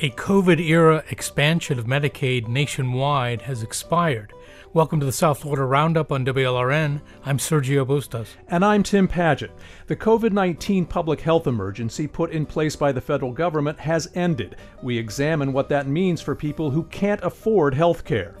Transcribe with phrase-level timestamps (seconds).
[0.00, 4.32] A COVID era expansion of Medicaid nationwide has expired.
[4.72, 7.00] Welcome to the South Florida Roundup on WLRN.
[7.24, 8.36] I'm Sergio Bustos.
[8.46, 9.50] And I'm Tim Paget.
[9.88, 14.54] The COVID 19 public health emergency put in place by the federal government has ended.
[14.84, 18.36] We examine what that means for people who can't afford health care.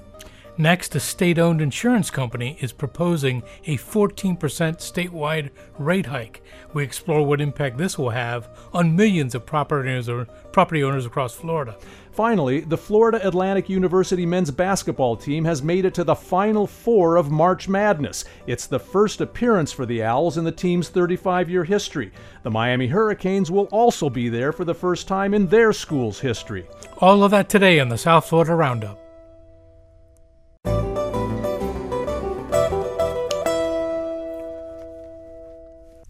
[0.60, 6.42] Next, a state owned insurance company is proposing a 14% statewide rate hike.
[6.74, 11.32] We explore what impact this will have on millions of property owners, property owners across
[11.32, 11.76] Florida.
[12.10, 17.14] Finally, the Florida Atlantic University men's basketball team has made it to the Final Four
[17.14, 18.24] of March Madness.
[18.48, 22.10] It's the first appearance for the Owls in the team's 35 year history.
[22.42, 26.66] The Miami Hurricanes will also be there for the first time in their school's history.
[26.96, 29.07] All of that today on the South Florida Roundup.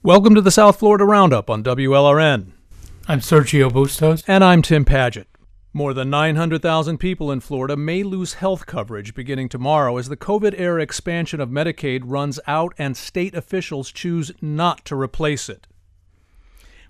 [0.08, 2.52] Welcome to the South Florida Roundup on WLRN.
[3.08, 4.24] I'm Sergio Bustos.
[4.26, 5.28] And I'm Tim Paget.
[5.74, 10.58] More than 900,000 people in Florida may lose health coverage beginning tomorrow as the COVID
[10.58, 15.66] era expansion of Medicaid runs out and state officials choose not to replace it.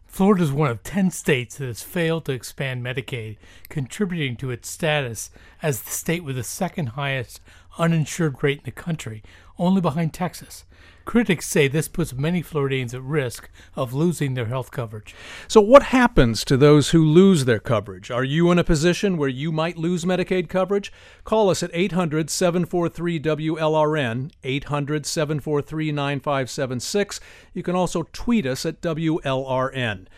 [0.06, 3.36] Florida is one of 10 states that has failed to expand Medicaid,
[3.68, 7.40] contributing to its status as the state with the second highest
[7.78, 9.24] uninsured rate in the country,
[9.58, 10.64] only behind Texas.
[11.08, 15.14] Critics say this puts many Floridians at risk of losing their health coverage.
[15.48, 18.10] So, what happens to those who lose their coverage?
[18.10, 20.92] Are you in a position where you might lose Medicaid coverage?
[21.24, 27.20] Call us at 800 743 WLRN, 800 743 9576.
[27.54, 30.08] You can also tweet us at WLRN.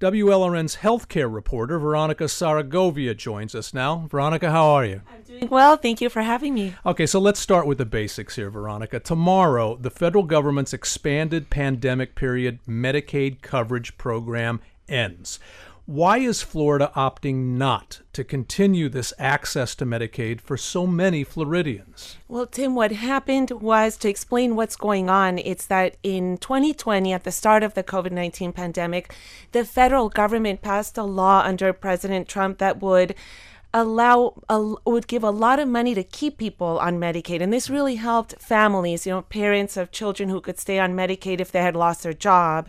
[0.00, 4.06] WLRN's healthcare reporter, Veronica Zaragovia, joins us now.
[4.08, 5.02] Veronica, how are you?
[5.12, 5.76] I'm doing well.
[5.76, 6.76] Thank you for having me.
[6.86, 9.00] Okay, so let's start with the basics here, Veronica.
[9.00, 15.40] Tomorrow, the federal government's expanded pandemic period Medicaid coverage program ends.
[15.88, 22.18] Why is Florida opting not to continue this access to Medicaid for so many Floridians?
[22.28, 27.24] Well, Tim, what happened was to explain what's going on, it's that in 2020, at
[27.24, 29.14] the start of the COVID 19 pandemic,
[29.52, 33.14] the federal government passed a law under President Trump that would
[33.74, 37.42] allow a, would give a lot of money to keep people on Medicaid.
[37.42, 41.40] And this really helped families you know parents of children who could stay on Medicaid
[41.40, 42.68] if they had lost their job.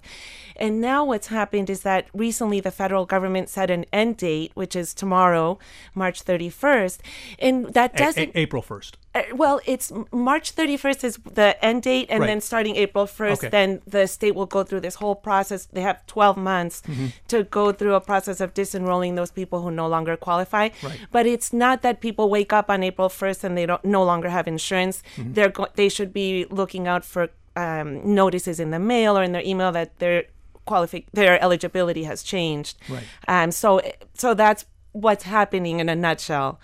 [0.56, 4.76] And now what's happened is that recently the federal government set an end date which
[4.76, 5.58] is tomorrow
[5.96, 7.00] March 31st
[7.40, 8.98] and that doesn't a- a- April 1st uh,
[9.34, 12.28] well, it's March 31st is the end date, and Right.
[12.28, 13.50] then starting April 1st, Okay.
[13.50, 15.66] then the state will go through this whole process.
[15.66, 17.08] They have 12 months Mm-hmm.
[17.30, 20.70] to go through a process of disenrolling those people who no longer qualify.
[20.84, 21.00] Right.
[21.12, 24.30] But it's not that people wake up on April 1st and they don't no longer
[24.30, 25.02] have insurance.
[25.18, 25.34] Mm-hmm.
[25.34, 29.32] They're go- they should be looking out for um, notices in the mail or in
[29.32, 30.26] their email that their
[30.68, 32.78] qualifi- their eligibility has changed.
[32.88, 33.04] Right.
[33.28, 33.52] Um.
[33.52, 33.82] So
[34.14, 36.60] so that's what's happening in a nutshell.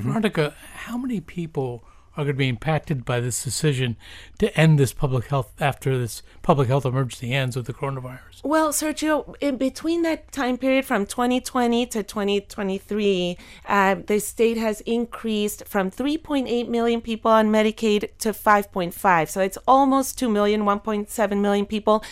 [0.00, 1.84] Veronica, how many people
[2.18, 3.96] are going to be impacted by this decision
[4.38, 8.42] to end this public health after this public health emergency ends with the coronavirus?
[8.42, 14.80] Well, Sergio, in between that time period from 2020 to 2023, uh, the state has
[14.80, 19.28] increased from 3.8 million people on Medicaid to 5.5.
[19.28, 22.02] So it's almost 2 million, 1.7 million people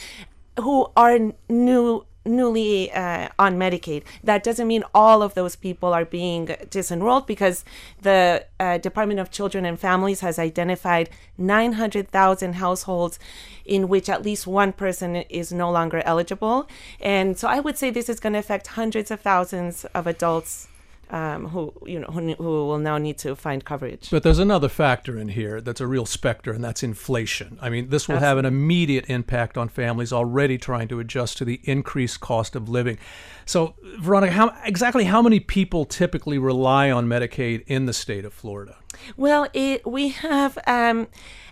[0.60, 4.03] who are new newly uh, on Medicaid.
[4.22, 7.64] That doesn't mean all of those people are being disenrolled because
[8.03, 13.19] the uh, Department of Children and Families has identified 900,000 households
[13.64, 16.69] in which at least one person is no longer eligible.
[17.00, 20.69] And so I would say this is going to affect hundreds of thousands of adults
[21.11, 24.11] um, who you know who, who will now need to find coverage.
[24.11, 27.59] But there's another factor in here that's a real specter, and that's inflation.
[27.61, 31.44] I mean, this will have an immediate impact on families already trying to adjust to
[31.44, 32.99] the increased cost of living.
[33.44, 38.33] So, Veronica, how exactly how many people typically rely on Medicaid in the state of
[38.33, 38.77] Florida?
[39.17, 41.09] Well, it, we have um,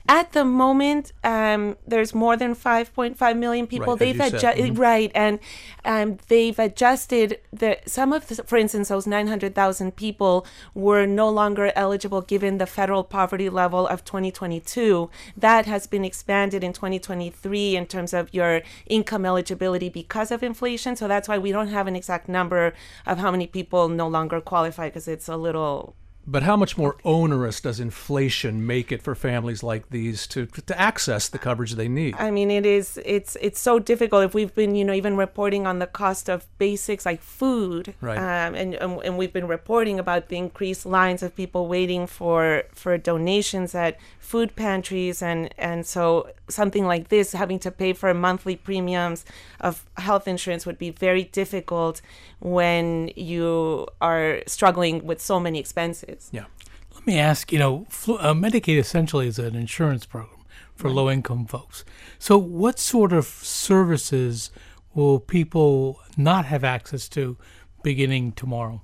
[0.08, 3.88] at the moment um, there's more than 5.5 million people.
[3.96, 4.78] Right, they've adjusted Mhm.
[4.78, 5.38] right, and
[5.84, 11.72] um, they've adjusted the some of, the, for instance, those 900,000 people were no longer
[11.74, 15.08] eligible given the federal poverty level of 2022.
[15.36, 20.96] That has been expanded in 2023 in terms of your income eligibility because of inflation.
[20.96, 22.74] So that's why we don't have an exact number
[23.06, 25.94] of how many people no longer qualify because it's a little
[26.26, 30.80] But how much more onerous does inflation make it for families like these to to
[30.80, 32.14] access the coverage they need?
[32.18, 32.98] I mean, it is.
[33.04, 34.24] It's it's so difficult.
[34.24, 38.18] If we've been, you know, even reporting on the cost of basics like food, Right.
[38.18, 42.64] Um, and, and and we've been reporting about the increased lines of people waiting for
[42.72, 48.12] for donations at food pantries, and and so something like this, having to pay for
[48.14, 49.24] monthly premiums
[49.60, 52.00] of health insurance, would be very difficult
[52.40, 56.13] when you are struggling with so many expenses.
[56.32, 56.46] Yeah.
[56.94, 60.40] Let me ask you know, flu- uh, Medicaid essentially is an insurance program
[60.74, 61.84] for low income folks.
[62.18, 64.50] So, what sort of services
[64.94, 67.36] will people not have access to
[67.82, 68.80] beginning tomorrow?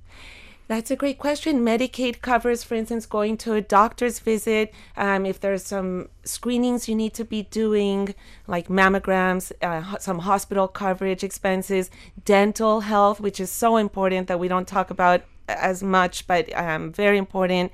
[0.70, 1.64] That's a great question.
[1.64, 4.72] Medicaid covers, for instance, going to a doctor's visit.
[4.96, 8.14] Um, if there's some screenings you need to be doing,
[8.46, 11.90] like mammograms, uh, some hospital coverage expenses,
[12.24, 15.22] dental health, which is so important that we don't talk about
[15.58, 17.72] as much, but um, very important.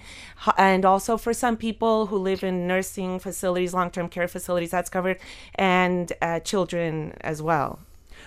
[0.56, 4.90] And also for some people who live in nursing facilities, long term care facilities, that's
[4.90, 5.18] covered,
[5.54, 7.80] and uh, children as well.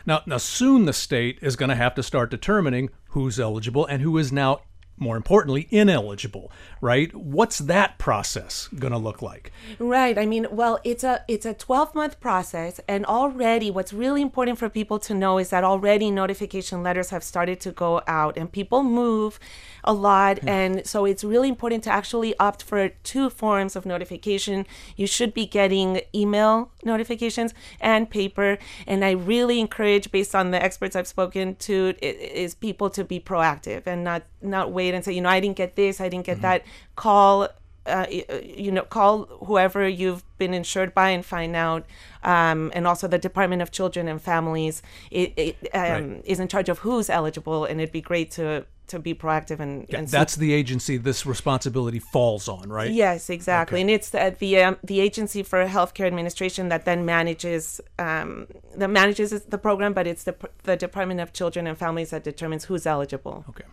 [0.06, 4.02] Now, now soon the state is going to have to start determining who's eligible and
[4.02, 4.62] who is now,
[5.00, 6.52] more importantly, ineligible.
[6.82, 7.14] Right?
[7.16, 9.52] What's that process going to look like?
[9.80, 10.18] Right.
[10.18, 14.58] I mean, well, it's a it's a 12 month process and already what's really important
[14.58, 18.52] for people to know is that already notification letters have started to go out and
[18.52, 19.40] people move
[19.84, 24.66] a lot and so it's really important to actually opt for two forms of notification.
[24.96, 30.62] You should be getting email notifications and paper and I really encourage based on the
[30.62, 35.14] experts I've spoken to is people to be proactive and not not wait and say,
[35.14, 36.64] you know, I didn't get this, I didn't get that.
[36.96, 37.50] Call
[37.86, 41.86] uh, uh, you know, call whoever you've been insured by and find out.
[42.24, 46.22] Um, and also, the Department of Children and Families it, it, um, Right.
[46.26, 49.92] is in charge of who's eligible, and it'd be great to to be proactive and,
[49.94, 52.92] and That's the agency this responsibility falls on, right?
[52.92, 57.82] Yes, exactly, and it's the the, um, the agency for healthcare administration that then manages
[57.98, 62.24] um, that manages the program, but it's the the Department of Children and Families that
[62.24, 63.46] determines who's eligible.
[63.50, 63.66] Okay.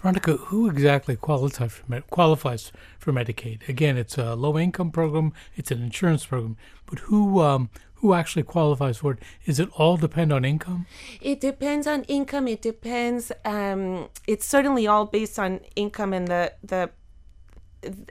[0.00, 3.68] Veronica, who exactly qualifies for, Med- qualifies for Medicaid?
[3.68, 6.56] Again, it's a low income program, it's an insurance program,
[6.86, 7.68] but who um,
[8.00, 9.18] who actually qualifies for it?
[9.44, 10.86] Is it all depend on income?
[11.20, 12.46] It depends on income.
[12.48, 13.32] It depends.
[13.44, 16.90] Um, it's certainly all based on income and the the.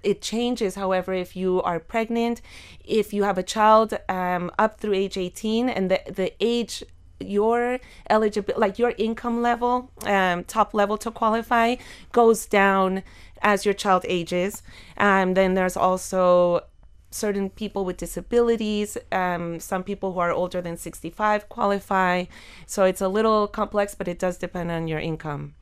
[0.02, 2.42] It changes, however, if you are pregnant,
[2.86, 6.84] if you have a child um, up through age 18, and the the age
[7.20, 7.80] your
[8.10, 11.76] eligibility, like your income level, um, top level to qualify,
[12.12, 13.04] goes down
[13.42, 14.64] as your child ages.
[14.98, 16.64] Um, then there's also
[17.10, 22.26] certain people with disabilities um, some people who are older than 65 qualify
[22.66, 25.54] so it's a little complex but it does depend on your income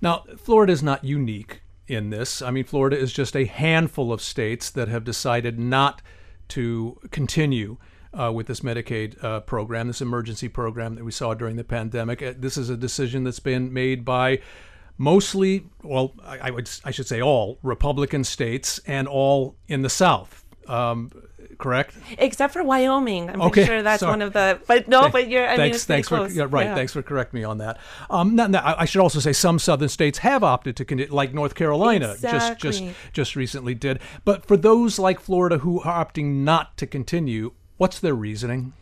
[0.00, 2.42] Now, Florida is not unique in this.
[2.42, 6.02] I mean, Florida is just a handful of states that have decided not
[6.48, 7.76] to continue
[8.12, 12.22] uh, with this Medicaid uh, program, this emergency program that we saw during the pandemic.
[12.22, 14.40] Uh, This is a decision that's been made by
[14.98, 19.90] mostly, well, I, I would, I should say, all Republican states and all in the
[19.90, 20.43] South.
[20.68, 21.10] Um,
[21.58, 21.94] correct?
[22.18, 24.10] except for wyoming i'm Okay, sure that's sorry.
[24.12, 26.66] one of the but no but you're i thanks, mean it's thanks for yeah, right.
[26.66, 26.74] Yeah.
[26.74, 27.78] Thanks for correcting me on that.
[28.10, 31.54] Um, now, now, I should also say some southern states have opted to like North
[31.54, 32.82] Carolina just just
[33.12, 34.00] just recently did.
[34.24, 38.72] But for those like Florida who are opting not to continue, what's their reasoning?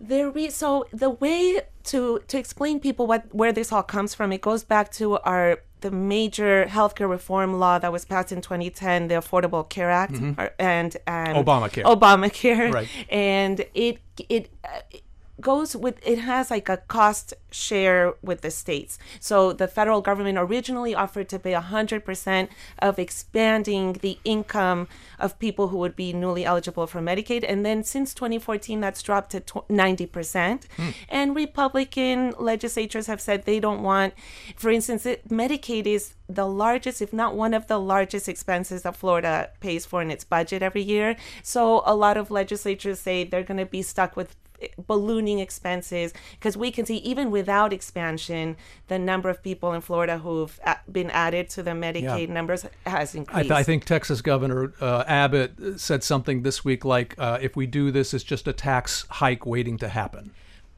[0.00, 4.32] There re- so the way to to explain people what where this all comes from,
[4.32, 9.08] it goes back to our the major healthcare reform law that was passed in 2010,
[9.08, 11.84] the Affordable Care Act, or- and um, Obamacare.
[11.84, 12.88] Obamacare, Right.
[13.10, 13.98] and it
[14.28, 14.48] it.
[14.64, 15.02] Uh, it
[15.40, 18.98] goes with it has like a cost share with the states.
[19.20, 22.48] So the federal government originally offered to pay 100%
[22.80, 27.44] of expanding the income of people who would be newly eligible for medicaid.
[27.46, 30.88] And then since 2014 that's dropped to 90% hmm.
[31.08, 34.14] and republican legislatures have said they don't want
[34.56, 38.96] for instance it, medicaid is the largest if not one of the largest expenses that
[38.96, 41.16] florida pays for in its budget every year.
[41.42, 44.34] So a lot of legislatures say they're going to be stuck with
[44.86, 48.56] ballooning expenses because we can see even without expansion
[48.88, 50.58] the number of people in florida who've
[50.90, 55.04] been added to the medicaid numbers has I, increased th- I think Texas Governor uh,
[55.06, 59.06] Abbott said something this week like, uh, "If we do this, it's just a tax
[59.08, 60.32] hike waiting to happen."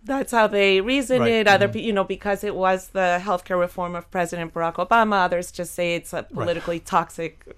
[0.05, 1.49] that's how they reason Right, it.
[1.49, 5.51] Other pe you know because it was the healthcare reform of president barack obama others
[5.51, 7.57] just say it's a politically toxic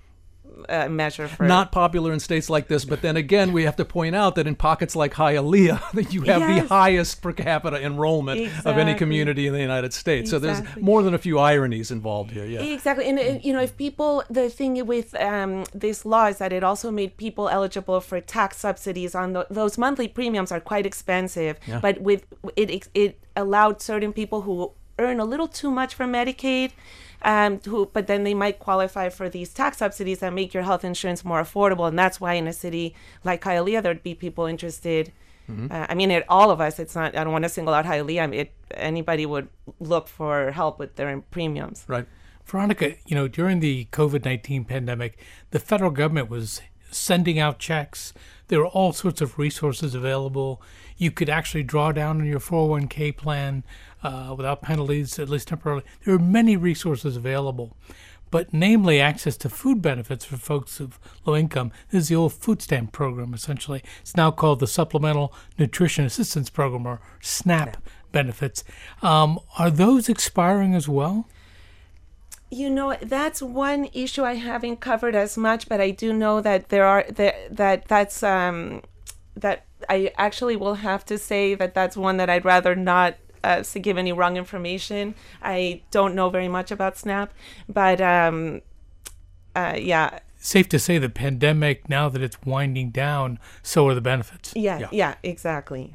[0.69, 3.85] uh, measure for Not popular in states like this, but then again, we have to
[3.85, 8.51] point out that in pockets like Hialeah, that you have the highest per capita enrollment
[8.65, 10.31] of any community in the United States.
[10.31, 12.45] So there's more than a few ironies involved here.
[12.47, 12.61] Yeah.
[12.61, 16.65] Exactly, and, you know, if people, the thing with um, this law is that it
[16.65, 21.59] also made people eligible for tax subsidies on tho- those monthly premiums are quite expensive.
[21.67, 21.81] Yeah.
[21.81, 22.27] But with
[22.57, 26.73] it, it, it allowed certain people who earn a little too much from Medicaid,
[27.23, 30.85] um, who but then they might qualify for these tax subsidies that make your health
[30.85, 32.95] insurance more affordable, and that's why in a city
[33.25, 35.13] like Hialeah, there'd be people interested.
[35.49, 36.81] Uh, I mean, it, all of us.
[36.81, 37.17] It's not.
[37.17, 38.23] I don't want to single out Hialeah.
[38.23, 41.85] I mean, it, anybody would look for help with their premiums.
[41.87, 42.07] Right.
[42.45, 45.19] Veronica, you know, during the COVID 19 pandemic,
[45.51, 48.13] the federal government was sending out checks.
[48.49, 50.63] There were all sorts of resources available.
[50.97, 53.65] You could actually draw down on your 401k plan
[54.07, 55.85] uh, without penalties, at least temporarily.
[56.05, 57.77] There are many resources available,
[58.31, 61.73] but namely access to food benefits for folks of low income.
[61.91, 63.83] This is the old food stamp program, essentially.
[64.01, 67.77] It's now called the Supplemental Nutrition Assistance Program, or SNAP
[68.13, 68.65] benefits.
[69.03, 71.29] Um, are those expiring as well?
[72.49, 76.69] You know, that's one issue I haven't covered as much, but I do know that
[76.69, 78.83] there are that that that's um
[79.35, 83.63] that I actually will have to say that that's one that I'd rather not uh,
[83.63, 85.15] to give any wrong information.
[85.41, 87.33] I don't know very much about SNAP,
[87.69, 88.63] but um,
[89.55, 94.01] uh, yeah, safe to say the pandemic now that it's winding down so are the
[94.01, 94.89] benefits yeah, Yeah.
[94.91, 95.95] yeah, exactly.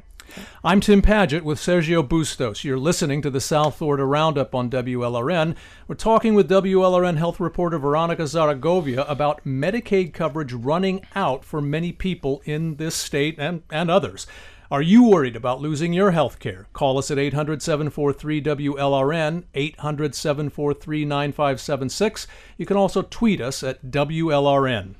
[0.64, 2.64] I'm Tim Paget with Sergio Bustos.
[2.64, 5.54] You're listening to the South Florida Roundup on WLRN.
[5.86, 11.92] We're talking with WLRN health reporter Veronica Zaragovia about Medicaid coverage running out for many
[11.92, 14.26] people in this state and, and others.
[14.72, 16.66] Are you worried about losing your health care?
[16.72, 22.26] Call us at 800 743 WLRN, 800 743 9576.
[22.56, 24.94] You can also tweet us at WLRN.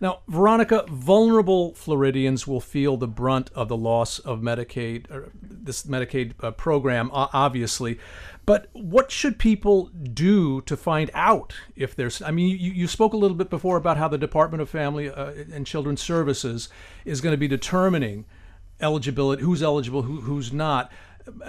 [0.00, 5.06] Now, Veronica, vulnerable Floridians will feel the brunt of the loss of Medicaid,
[5.42, 7.98] this Medicaid uh, program, obviously.
[8.46, 12.22] But what should people do to find out if there's?
[12.22, 15.10] I mean, you, you spoke a little bit before about how the Department of Family
[15.10, 16.68] uh, and Children's Services
[17.04, 18.24] is going to be determining
[18.80, 20.90] eligibility, who's eligible, who, who's not.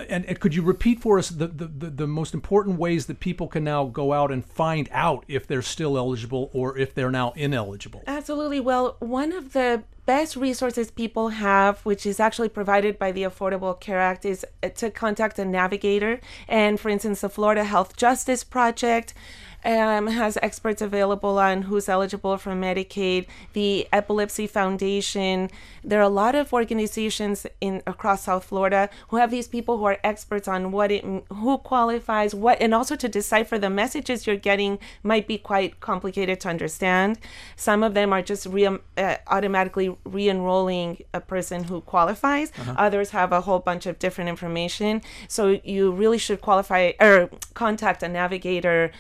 [0.10, 3.48] And, and could you repeat for us the, the, the, most important ways that people
[3.48, 7.32] can now go out and find out if they're still eligible or if they're now
[7.32, 8.04] ineligible?
[8.06, 8.60] Absolutely.
[8.60, 13.80] Well, one of the best resources people have, which is actually provided by the Affordable
[13.80, 16.20] Care Act, is uh, to contact a navigator.
[16.48, 19.14] And for instance, the Florida Health Justice Project.
[19.64, 23.28] Um, has experts available on who's eligible for Medicaid.
[23.54, 25.52] The Epilepsy Foundation.
[25.84, 29.86] There are a lot of organizations in across South Florida who have these people who
[29.86, 34.36] are experts on what it, who qualifies, what, and also to decipher the messages you're
[34.36, 37.20] getting might be quite complicated to understand.
[37.56, 42.52] Some of them are just re- uh, automatically re-enrolling a person who qualifies.
[42.78, 45.02] Others have a whole bunch of different information.
[45.28, 48.92] So you really should qualify or contact a navigator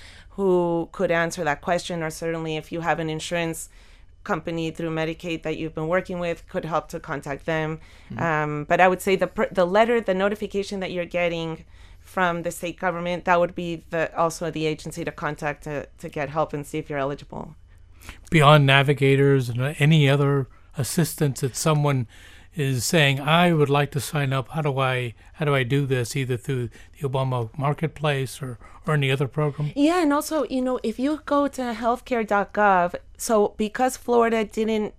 [0.42, 3.60] who could answer that question, or certainly if you have an insurance
[4.24, 7.80] company through Medicaid that you've been working with could help to contact them.
[8.18, 9.30] Um, but I would say the
[9.60, 11.50] the letter, the notification that you're getting
[12.16, 16.08] from the state government, that would be the also the agency to contact to, to
[16.18, 17.46] get help and see if you're eligible.
[18.30, 22.08] beyond navigators and any other assistance that someone
[22.56, 24.50] is saying i would like to sign up.
[24.50, 28.94] How do i how do i do this either through the obama marketplace or or
[28.96, 29.72] any other program?
[29.76, 34.94] Yeah, and also, you know, if you go to healthcare.gov, so because Florida didn't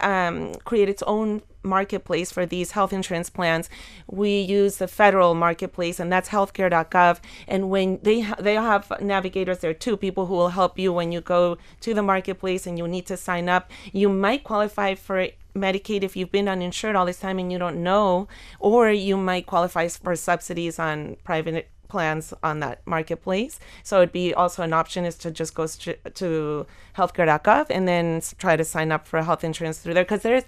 [0.00, 3.68] um, create its own marketplace for these health insurance plans,
[4.06, 7.18] we use the federal marketplace, and that's healthcare.gov.
[7.48, 11.12] And when they ha- they have navigators there too, people who will help you when
[11.12, 13.70] you go to the marketplace and you need to sign up.
[13.92, 17.82] You might qualify for Medicaid if you've been uninsured all this time and you don't
[17.82, 18.28] know,
[18.58, 23.60] or you might qualify for subsidies on private plans on that marketplace.
[23.82, 28.22] So it'd be also an option is to just go stri- to healthcare.gov and then
[28.38, 30.44] try to sign up for health insurance through there because there's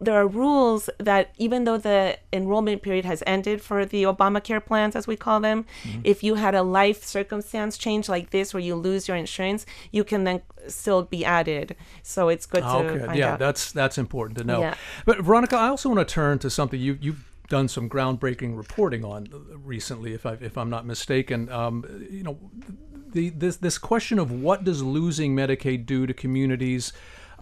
[0.00, 4.94] there are rules that even though the enrollment period has ended for the Obamacare plans
[4.94, 6.00] as we call them, mm-hmm.
[6.04, 10.04] if you had a life circumstance change like this where you lose your insurance, you
[10.04, 11.76] can then still be added.
[12.02, 13.38] So it's good to Okay, yeah, out.
[13.38, 14.60] that's that's important to know.
[14.60, 14.74] Yeah.
[15.04, 19.04] But Veronica, I also want to turn to something you you've done some groundbreaking reporting
[19.04, 19.28] on
[19.64, 21.48] recently, if I if I'm not mistaken.
[21.50, 22.38] Um, you know,
[23.12, 26.92] the this this question of what does losing Medicaid do to communities.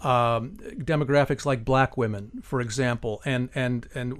[0.02, 4.12] um, demographics like black women, for example, and, and, and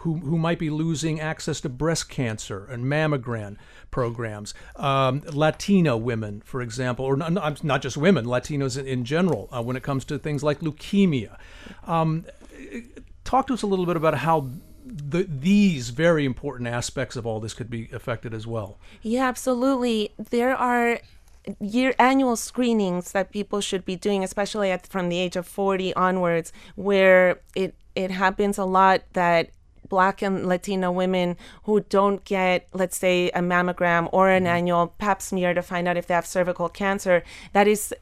[0.00, 3.56] who, who might be losing access to breast cancer and mammogram
[3.90, 4.52] programs.
[4.76, 9.62] Um, Latino women, for example, or not, not just women, Latinos in, in general, uh,
[9.62, 11.38] when it comes to things like leukemia.
[11.86, 12.26] Um,
[13.24, 14.50] talk to us a little bit about how
[14.84, 18.78] the, these very important aspects of all this could be affected as well.
[19.02, 20.12] Yeah, absolutely.
[20.18, 21.00] There are
[21.60, 25.94] year annual screenings that people should be doing, especially at, from the age of 40
[25.94, 29.50] onwards, where it it happens a lot that
[29.88, 34.56] black and Latino women who don't get, let's say, a mammogram or an mm-hmm.
[34.56, 37.22] annual pap smear to find out if they have cervical cancer,
[37.52, 37.92] that is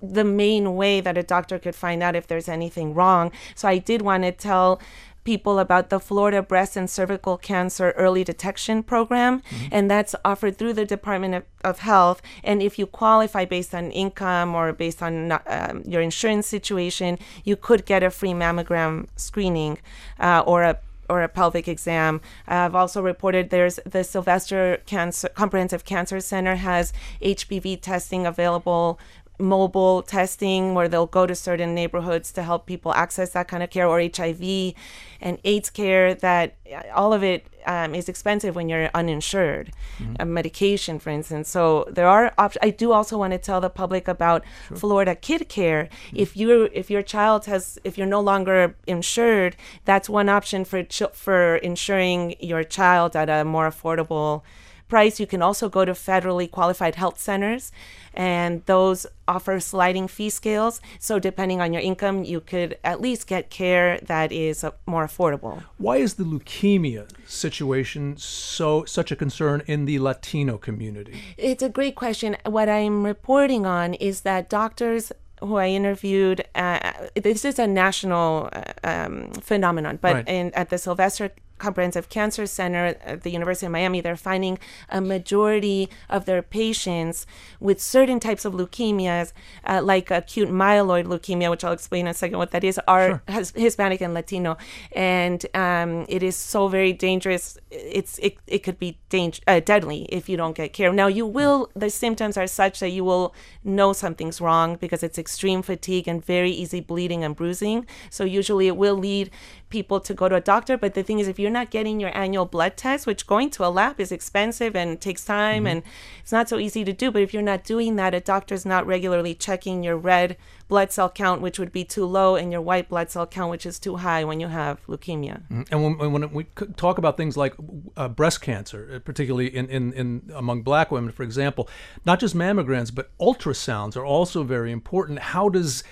[0.00, 3.30] the main way that a doctor could find out if there's anything wrong.
[3.54, 4.80] So I did want to tell
[5.24, 9.66] people about the Florida Breast and Cervical Cancer Early Detection Program, mm-hmm.
[9.72, 12.22] and that's offered through the Department of, of, Health.
[12.42, 17.56] And if you qualify based on income or based on um, your insurance situation, you
[17.56, 19.78] could get a free mammogram screening
[20.20, 20.78] uh, or a
[21.08, 22.20] or a pelvic exam.
[22.46, 28.98] I've also reported there's the Sylvester Cancer Comprehensive Cancer Center has HPV testing available
[29.38, 33.70] mobile testing where they'll go to certain neighborhoods to help people access that kind of
[33.70, 34.74] care or HIV
[35.20, 40.16] and AIDS care that uh, all of it um, is expensive when you're uninsured, mm-hmm.
[40.20, 41.48] a medication, for instance.
[41.48, 42.60] So there are options.
[42.62, 44.76] I do also want to tell the public about sure.
[44.76, 45.84] Florida Kid Care.
[45.84, 46.16] Mm-hmm.
[46.16, 50.84] If you if your child has if you're no longer insured, that's one option for
[51.12, 54.42] for insuring your child at a more affordable
[54.88, 55.20] price.
[55.20, 57.72] You can also go to federally qualified health centers,
[58.12, 60.80] and those offer sliding fee scales.
[60.98, 65.06] So, depending on your income, you could at least get care that is uh, more
[65.06, 65.62] affordable.
[65.78, 71.20] Why is the leukemia situation so such a concern in the Latino community?
[71.36, 72.36] It's a great question.
[72.44, 76.44] What I'm reporting on is that doctors who I interviewed.
[76.54, 80.28] Uh, this is a national uh, um, phenomenon, but right.
[80.28, 84.58] in, at the Sylvester Comprehensive Cancer Center at the University of Miami, they're finding
[84.88, 87.26] a majority of their patients
[87.60, 89.32] with certain types of leukemias,
[89.64, 93.22] uh, like acute myeloid leukemia, which I'll explain in a second what that is, are
[93.28, 93.44] sure.
[93.54, 94.56] Hispanic and Latino,
[94.92, 97.56] and um, it is so very dangerous.
[97.70, 100.92] It's it, it could be danger, uh, deadly if you don't get care.
[100.92, 105.18] Now you will the symptoms are such that you will know something's wrong because it's
[105.18, 107.86] extreme fatigue and very easy bleeding and bruising.
[108.10, 109.30] So usually it will lead
[109.74, 110.78] people to go to a doctor.
[110.78, 113.66] But the thing is, if you're not getting your annual blood test, which going to
[113.66, 115.66] a lab is expensive and takes time mm-hmm.
[115.66, 115.82] and
[116.20, 118.86] it's not so easy to do, but if you're not doing that, a doctor's not
[118.86, 120.36] regularly checking your red
[120.68, 123.66] blood cell count, which would be too low, and your white blood cell count, which
[123.66, 125.42] is too high when you have leukemia.
[125.50, 125.62] Mm-hmm.
[125.72, 126.44] And when, when, we
[126.76, 127.54] talk about things like
[127.96, 131.68] uh, breast cancer, uh, particularly in, in, in among black women, for example,
[132.06, 135.18] not just mammograms, but ultrasounds are also very important.
[135.18, 135.82] How does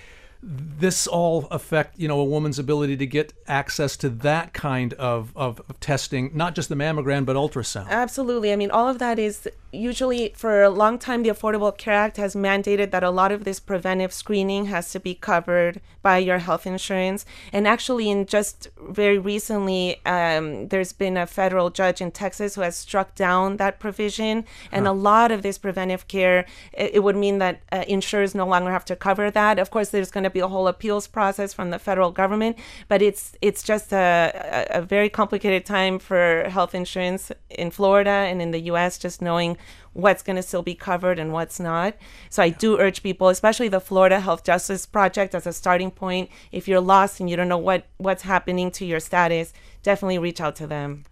[0.42, 5.32] this all affect you know a woman's ability to get access to that kind of,
[5.36, 7.88] of, testing not just the mammogram but ultrasound.
[7.88, 8.52] Absolutely.
[8.52, 12.16] I mean all of that is usually for a long time the affordable care act
[12.16, 16.38] has mandated that a lot of this preventive screening has to be covered by your
[16.38, 22.10] health insurance and actually in just very recently um, there's been a federal judge in
[22.10, 24.92] texas who has struck down that provision and huh.
[24.92, 28.70] a lot of this preventive care it, it would mean that uh, insurers no longer
[28.70, 31.70] have to cover that of course there's going to be a whole appeals process from
[31.70, 32.56] the federal government,
[32.88, 38.40] but it's it's just a, a very complicated time for health insurance in Florida and
[38.40, 38.98] in the U.S.
[38.98, 39.56] Just knowing
[39.92, 41.94] what's going to still be covered and what's not.
[42.30, 46.30] So I do urge people, especially the Florida Health Justice Project, as a starting point.
[46.50, 50.40] If you're lost and you don't know what what's happening to your status, definitely reach
[50.40, 51.04] out to them.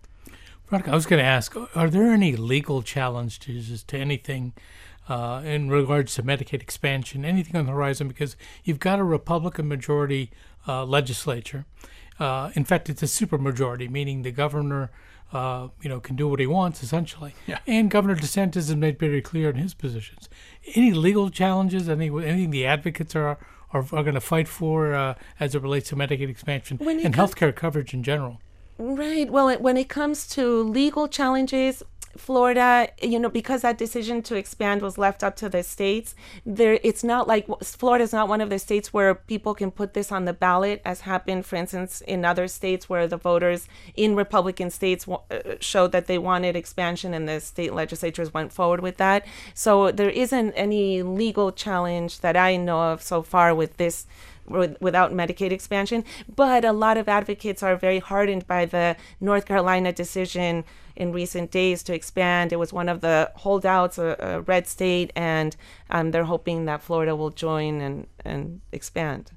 [0.66, 4.52] Veronica, I was going to ask: Are there any legal challenges to anything
[5.10, 9.66] uh, in regards to Medicaid expansion, anything on the horizon, because you've got a Republican
[9.66, 10.30] majority
[10.68, 11.66] uh, legislature.
[12.18, 14.90] Uh, in fact, it's a supermajority, meaning the governor,
[15.32, 17.34] uh, you know, can do what he wants essentially.
[17.46, 17.58] Yeah.
[17.66, 20.28] And Governor DeSantis has made very clear in his positions.
[20.74, 21.88] Any legal challenges?
[21.88, 23.38] Any anything the advocates are
[23.72, 27.36] are, are going to fight for uh, as it relates to Medicaid expansion and health
[27.36, 28.40] care coverage in general?
[28.78, 29.30] Right.
[29.30, 31.82] Well, it, when it comes to legal challenges,
[32.16, 36.78] Florida, you know, because that decision to expand was left up to the states, there
[36.82, 40.10] it's not like Florida is not one of the states where people can put this
[40.10, 44.70] on the ballot, as happened, for instance, in other states where the voters in Republican
[44.70, 45.20] states uh,
[45.60, 49.24] showed that they wanted expansion, and the state legislatures went forward with that.
[49.54, 54.06] So there isn't any legal challenge that I know of so far with this
[54.50, 56.04] without Medicaid expansion.
[56.34, 60.64] But a lot of advocates are very hardened by the North Carolina decision
[60.96, 62.52] in recent days to expand.
[62.52, 65.56] It was one of the holdouts, a, a red state, and
[65.88, 69.32] um, they're hoping that Florida will join and, and expand.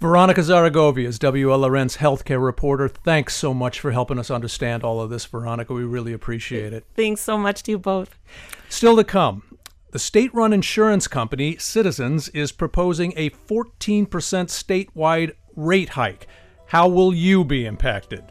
[0.00, 2.86] Veronica Zaragovia is WLRN's healthcare reporter.
[2.88, 5.74] Thanks so much for helping us understand all of this, Veronica.
[5.74, 6.86] We really appreciate it.
[6.94, 8.16] Thanks so much to you both.
[8.68, 9.42] Still to come.
[9.90, 16.26] The state run insurance company, Citizens, is proposing a 14% statewide rate hike.
[16.66, 18.30] How will you be impacted?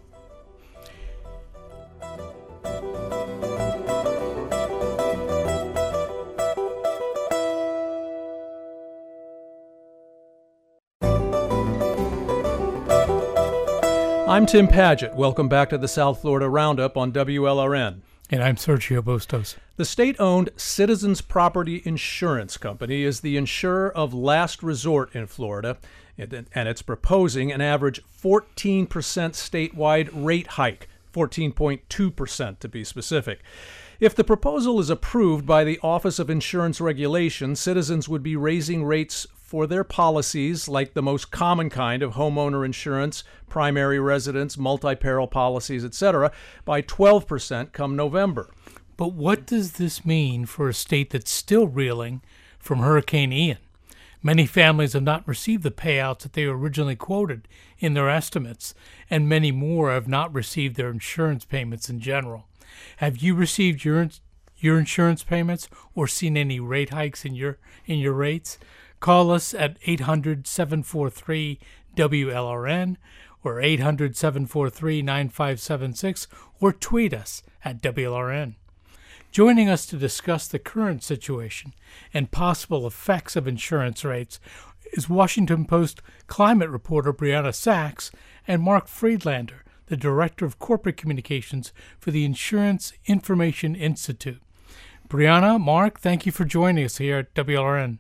[14.27, 15.15] I'm Tim Paget.
[15.15, 18.01] Welcome back to the South Florida Roundup on WLRN.
[18.29, 19.55] And I'm Sergio Bustos.
[19.77, 25.77] The state owned Citizens Property Insurance Company is the insurer of last resort in Florida,
[26.17, 33.39] and it's proposing an average 14% statewide rate hike, 14.2% to be specific.
[34.01, 38.83] If the proposal is approved by the Office of Insurance Regulation, Citizens would be raising
[38.83, 44.93] rates for their policies, like the most common kind of homeowner insurance, primary residence, multi
[44.93, 46.33] peril policies, etc.,
[46.65, 48.49] by 12% come November.
[48.97, 52.21] But what does this mean for a state that's still reeling
[52.59, 53.59] from Hurricane Ian?
[54.21, 57.47] Many families have not received the payouts that they originally quoted
[57.79, 58.73] in their estimates,
[59.09, 62.47] and many more have not received their insurance payments in general.
[62.97, 64.09] Have you received your
[64.57, 68.59] your insurance payments or seen any rate hikes in your in your rates?
[68.99, 71.59] Call us at 800 743
[71.95, 72.97] WLRN
[73.43, 76.27] or 800 743 9576
[76.59, 78.55] or tweet us at WLRN.
[79.31, 81.73] Joining us to discuss the current situation
[82.13, 84.39] and possible effects of insurance rates
[84.93, 88.09] is Washington Post climate reporter Brianna Sacks
[88.47, 94.41] and Mark Friedlander, the Director of Corporate Communications for the Insurance Information Institute.
[95.07, 97.99] Brianna, Mark, thank you for joining us here at WLRN.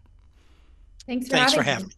[1.07, 1.93] Thanks for Thanks having, for having me.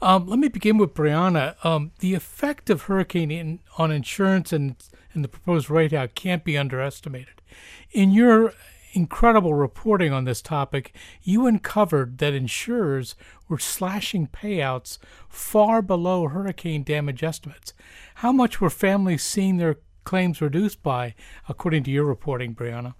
[0.00, 1.62] Um, let me begin with Brianna.
[1.64, 4.76] Um, the effect of Hurricane Ian, on insurance and,
[5.12, 7.42] and the proposed rate out can't be underestimated.
[7.92, 8.54] In your
[8.92, 13.14] incredible reporting on this topic, you uncovered that insurers
[13.48, 17.74] were slashing payouts far below hurricane damage estimates.
[18.16, 21.14] How much were families seeing their claims reduced by,
[21.48, 22.94] according to your reporting, Brianna?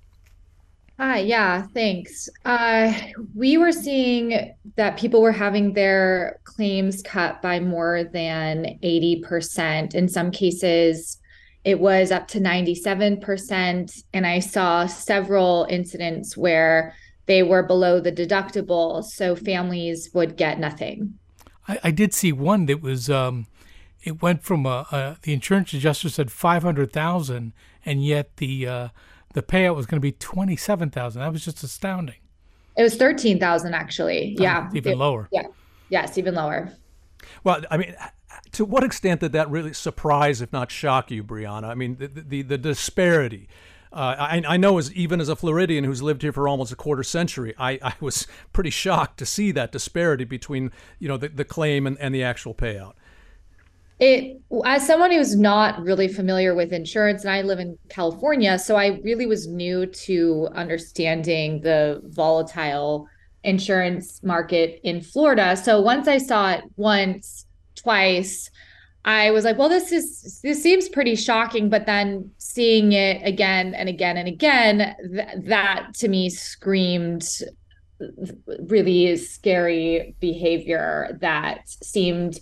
[0.98, 2.28] Hi, yeah, thanks.
[2.44, 2.92] Uh,
[3.32, 9.94] we were seeing that people were having their claims cut by more than 80%.
[9.94, 11.18] In some cases,
[11.62, 14.02] it was up to 97%.
[14.12, 20.58] And I saw several incidents where they were below the deductible, so families would get
[20.58, 21.16] nothing.
[21.68, 23.46] I, I did see one that was, um,
[24.02, 27.52] it went from a, a, the insurance adjuster said 500,000,
[27.84, 28.88] and yet the, uh,
[29.34, 31.22] the payout was going to be twenty seven thousand.
[31.22, 32.16] That was just astounding.
[32.76, 34.36] It was thirteen thousand actually.
[34.38, 35.28] Oh, yeah, even it, lower.
[35.32, 35.44] Yeah,
[35.88, 36.72] yes, even lower.
[37.44, 37.94] Well, I mean,
[38.52, 41.64] to what extent did that really surprise, if not shock you, Brianna?
[41.64, 43.48] I mean, the the, the disparity.
[43.90, 46.76] Uh, I, I, know as even as a Floridian who's lived here for almost a
[46.76, 51.30] quarter century, I, I was pretty shocked to see that disparity between you know the,
[51.30, 52.92] the claim and, and the actual payout
[54.00, 58.76] it as someone who's not really familiar with insurance and i live in california so
[58.76, 63.08] i really was new to understanding the volatile
[63.44, 65.56] insurance market in florida.
[65.56, 68.50] So once i saw it once twice
[69.04, 73.74] i was like well this is this seems pretty shocking but then seeing it again
[73.74, 77.26] and again and again th- that to me screamed
[78.66, 82.38] really scary behavior that seemed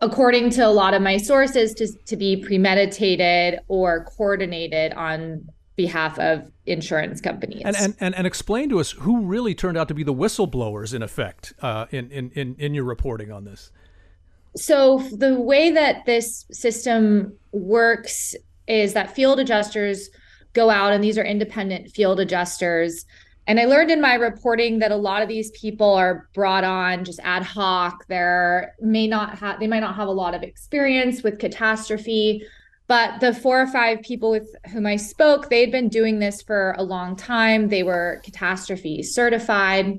[0.00, 6.18] according to a lot of my sources, to, to be premeditated or coordinated on behalf
[6.18, 7.62] of insurance companies.
[7.64, 10.92] And, and, and, and, explain to us who really turned out to be the whistleblowers,
[10.92, 13.70] in effect, uh, in, in, in, in your reporting on this.
[14.56, 18.34] So, the way that this system works
[18.66, 20.10] is that field adjusters
[20.52, 23.04] go out, and these are independent field adjusters
[23.48, 27.02] and I learned in my reporting that a lot of these people are brought on
[27.02, 28.06] just ad hoc.
[28.06, 32.46] They're may not have they might not have a lot of experience with catastrophe,
[32.88, 36.74] but the four or five people with whom I spoke, they'd been doing this for
[36.76, 37.68] a long time.
[37.68, 39.98] They were catastrophe certified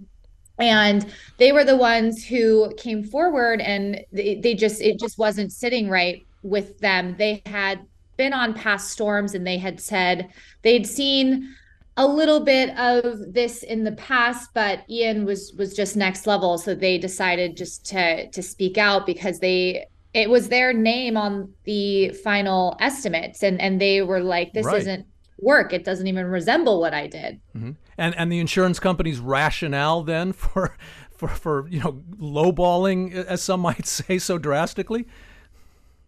[0.59, 5.51] and they were the ones who came forward and they, they just it just wasn't
[5.51, 7.15] sitting right with them.
[7.17, 7.79] They had
[8.15, 10.29] been on past storms and they had said
[10.61, 11.55] they'd seen
[11.99, 16.57] a little bit of this in the past, but Ian was was just next level,
[16.57, 21.53] so they decided just to to speak out because they it was their name on
[21.65, 24.77] the final estimates, and and they were like, this right.
[24.77, 25.05] isn't
[25.39, 25.73] work.
[25.73, 27.41] It doesn't even resemble what I did.
[27.53, 27.71] Mm-hmm.
[27.97, 30.77] And and the insurance company's rationale then for
[31.11, 35.05] for, for you know lowballing, as some might say, so drastically?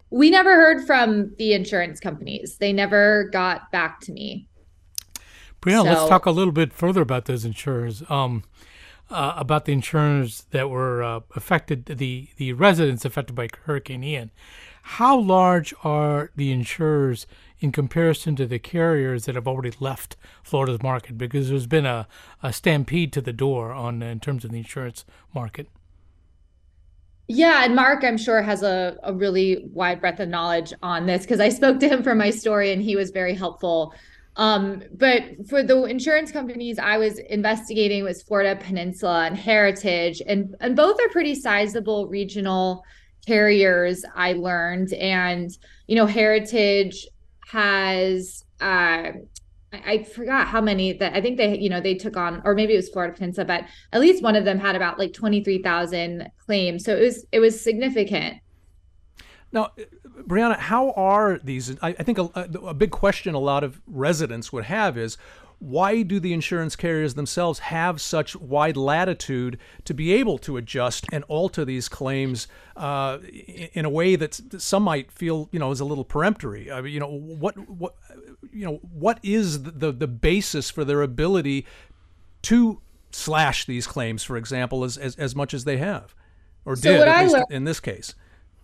[0.10, 2.58] We never heard from the insurance companies.
[2.60, 4.47] They never got back to me.
[5.62, 8.04] Brianna, so, let's talk a little bit further about those insurers.
[8.10, 8.43] Um,
[9.12, 14.32] uh, about the insurers that were uh, affected, the the residents affected by Hurricane Ian.
[14.84, 17.28] How large are the insurers
[17.60, 21.17] in comparison to the carriers that have already left Florida's market?
[21.17, 22.08] Because there's been a,
[22.41, 25.67] a stampede to the door on in terms of the insurance market.
[27.28, 31.21] Yeah, and Mark, I'm sure, has a, a really wide breadth of knowledge on this
[31.21, 33.93] because I spoke to him for my story and he was very helpful.
[34.37, 40.55] Um, but for the insurance companies I was investigating was Florida Peninsula and Heritage, and,
[40.61, 42.83] and both are pretty sizable regional
[43.27, 44.93] carriers, I learned.
[44.93, 45.49] And,
[45.87, 47.07] you know, Heritage
[47.47, 49.11] has uh
[49.73, 52.73] I forgot how many that I think they, you know, they took on, or maybe
[52.73, 56.83] it was Florida Peninsula, but at least one of them had about like 23,000 claims.
[56.83, 58.37] So it was, it was significant.
[59.51, 59.71] Now,
[60.27, 61.77] Brianna, how are these?
[61.81, 65.17] I, I think a, a, big question a lot of residents would have is
[65.59, 71.05] why do the insurance carriers themselves have such wide latitude to be able to adjust
[71.11, 73.19] and alter these claims uh,
[73.73, 76.71] in a way that some might feel, you know, is a little peremptory?
[76.71, 77.95] I mean, you know, what what
[78.51, 81.67] you know, what is the the basis for their ability
[82.43, 86.15] to slash these claims, for example, as as, as much as they have,
[86.65, 88.15] or so did at least learned, in this case?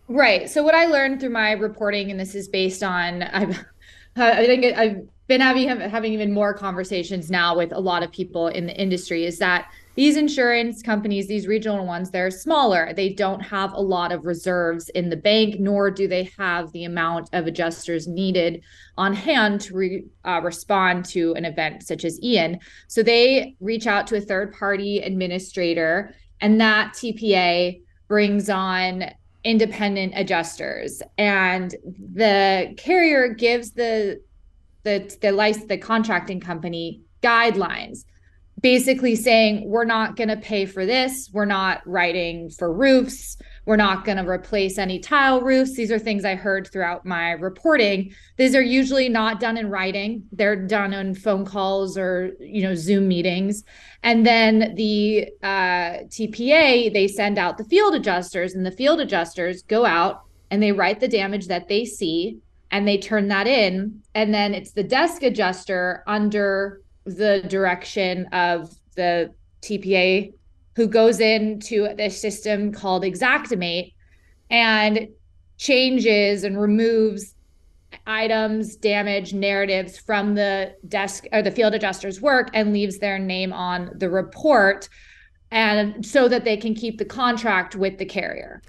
[0.08, 0.50] Right.
[0.50, 3.66] So what I learned through my reporting, and this is based on I've
[4.16, 8.48] I think I've been having having even more conversations now with a lot of people
[8.48, 13.42] in the industry is that these insurance companies these regional ones they're smaller they don't
[13.42, 17.46] have a lot of reserves in the bank nor do they have the amount of
[17.46, 18.64] adjusters needed
[18.98, 23.86] on hand to re, uh, respond to an event such as ian so they reach
[23.86, 29.04] out to a third party administrator and that tpa brings on
[29.44, 31.02] independent adjusters.
[31.18, 31.74] And
[32.14, 34.22] the carrier gives the
[34.84, 38.06] the the license the contracting company guidelines
[38.62, 41.30] basically saying we're not going to pay for this.
[41.32, 45.76] We're not writing for roofs we're not going to replace any tile roofs.
[45.76, 48.14] These are things i heard throughout my reporting.
[48.38, 50.24] These are usually not done in writing.
[50.32, 53.66] They're done on phone calls or you know zoom meetings.
[54.04, 59.64] And then the uh, tpa they send out the field adjusters and the field adjusters
[59.64, 62.38] go out and they write the damage that they see
[62.72, 64.02] and they turn that in.
[64.16, 70.32] And then it's the desk adjuster under the direction of the TPA
[70.78, 73.94] who goes into this system called Xactimate
[74.52, 75.08] and
[75.58, 77.34] changes and removes
[78.06, 83.52] items, damage, narratives from the desk or the field adjuster's work and leaves their name
[83.52, 84.88] on the report
[85.50, 88.62] and so that they can keep the contract with the carrier.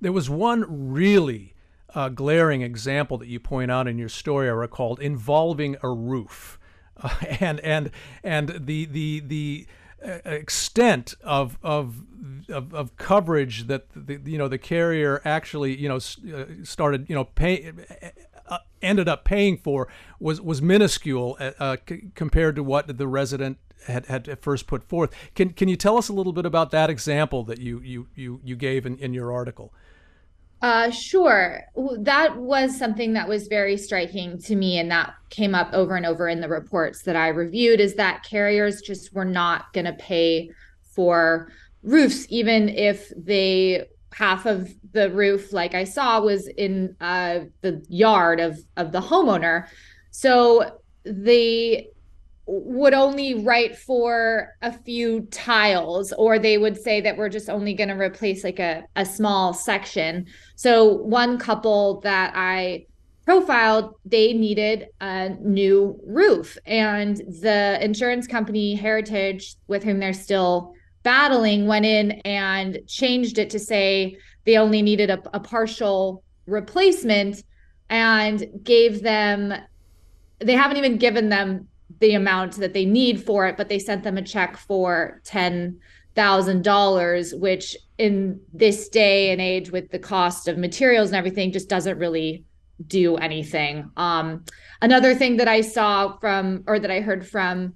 [0.00, 1.52] There was one really
[1.96, 6.60] uh, glaring example that you point out in your story, I recalled, involving a roof,
[7.02, 7.90] uh, and and
[8.22, 9.66] and the the the
[10.02, 12.02] extent of, of
[12.48, 17.14] of of coverage that the you know the carrier actually you know uh, started you
[17.14, 17.72] know pay
[18.48, 19.88] uh, ended up paying for
[20.20, 25.12] was was minuscule uh, c- compared to what the resident had, had first put forth.
[25.34, 28.40] Can can you tell us a little bit about that example that you you you,
[28.44, 29.72] you gave in, in your article?
[30.66, 31.62] Uh, sure.
[32.00, 36.04] That was something that was very striking to me, and that came up over and
[36.04, 37.78] over in the reports that I reviewed.
[37.78, 40.50] Is that carriers just were not going to pay
[40.82, 41.52] for
[41.84, 47.86] roofs, even if they half of the roof, like I saw, was in uh, the
[47.88, 49.68] yard of of the homeowner.
[50.10, 51.86] So the
[52.46, 57.74] would only write for a few tiles or they would say that we're just only
[57.74, 60.26] going to replace like a, a small section.
[60.54, 62.86] So one couple that i
[63.26, 70.72] profiled they needed a new roof and the insurance company heritage with whom they're still
[71.02, 77.42] battling went in and changed it to say they only needed a, a partial replacement
[77.90, 79.52] and gave them
[80.38, 81.66] they haven't even given them
[82.00, 85.78] the amount that they need for it, but they sent them a check for ten
[86.14, 91.52] thousand dollars, which in this day and age with the cost of materials and everything
[91.52, 92.44] just doesn't really
[92.86, 93.90] do anything.
[93.96, 94.44] Um,
[94.82, 97.74] another thing that I saw from or that I heard from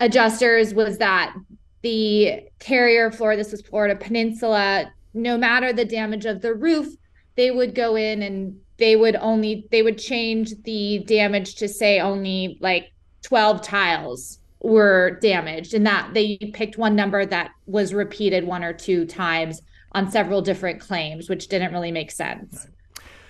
[0.00, 1.34] adjusters was that
[1.82, 6.94] the carrier floor, this was Florida Peninsula, no matter the damage of the roof,
[7.36, 12.00] they would go in and they would only they would change the damage to say
[12.00, 12.91] only like
[13.22, 18.72] 12 tiles were damaged and that they picked one number that was repeated one or
[18.72, 19.60] two times
[19.92, 22.68] on several different claims which didn't really make sense.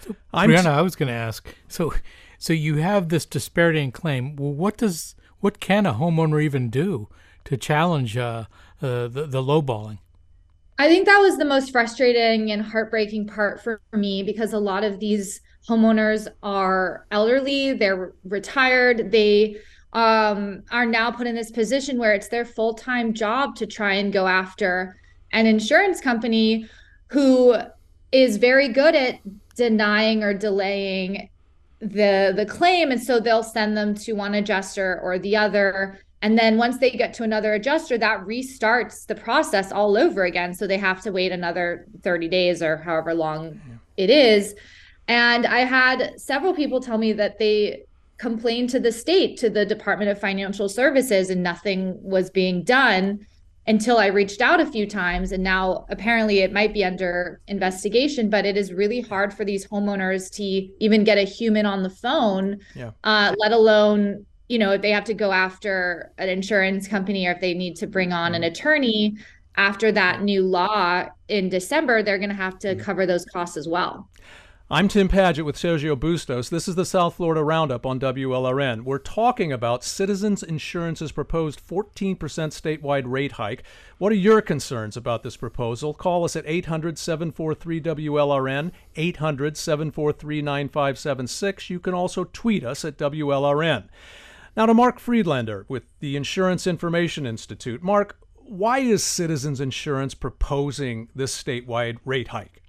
[0.01, 1.95] So, Brianna, I was going to ask so
[2.39, 4.37] so you have this disparity in claim.
[4.37, 7.09] Well what does what can a homeowner even do
[7.45, 8.45] to challenge uh,
[8.81, 9.99] uh, the, the lowballing?
[10.79, 14.85] I think that was the most frustrating and heartbreaking part for me because a lot
[14.85, 19.57] of these homeowners are elderly, they're retired, they
[19.93, 23.95] um, are now put in this position where it's their full time job to try
[23.95, 24.97] and go after
[25.33, 26.67] an insurance company
[27.09, 27.57] who
[28.11, 29.19] is very good at
[29.55, 31.29] denying or delaying
[31.81, 32.91] the the claim.
[32.91, 36.01] And so they'll send them to one adjuster or the other.
[36.23, 40.55] And then once they get to another adjuster that restarts the process all over again.
[40.55, 43.61] So they have to wait another 30 days or however long
[43.97, 44.55] it is.
[45.09, 47.83] And i had several people tell me that they
[48.23, 53.27] complained to the state, to the Department of Financial Services, and nothing was being done
[53.67, 55.33] until I reached out a few times.
[55.33, 59.67] And now apparently it might be under investigation, but it is really hard for these
[59.67, 62.93] homeowners to even get a human on the phone, yeah.
[63.03, 67.33] uh, let alone, you know, if they have to go after an insurance company or
[67.33, 68.53] if they need to bring on an mm-hmm.
[68.53, 69.17] attorney
[69.57, 72.85] after that new law in December, they're going to have to mm-hmm.
[72.85, 74.09] cover those costs as well.
[74.73, 76.49] I'm Tim Padgett with Sergio Bustos.
[76.49, 78.85] This is the South Florida Roundup on WLRN.
[78.85, 83.65] We're talking about Citizens Insurance's proposed 14% statewide rate hike.
[83.99, 85.93] What are your concerns about this proposal?
[85.93, 91.69] Call us at 800 743 WLRN, 800 743 9576.
[91.69, 93.89] You can also tweet us at WLRN.
[94.57, 97.83] Now to Mark Friedlander with the Insurance Information Institute.
[97.83, 102.62] Mark, why is Citizens Insurance proposing this statewide rate hike?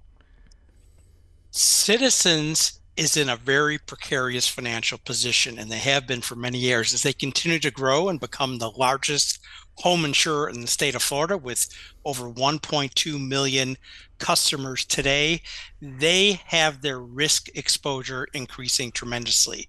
[1.56, 6.92] Citizens is in a very precarious financial position, and they have been for many years
[6.92, 9.38] as they continue to grow and become the largest
[9.76, 11.68] home insurer in the state of Florida with
[12.04, 13.76] over 1.2 million
[14.18, 15.42] customers today.
[15.80, 19.68] They have their risk exposure increasing tremendously.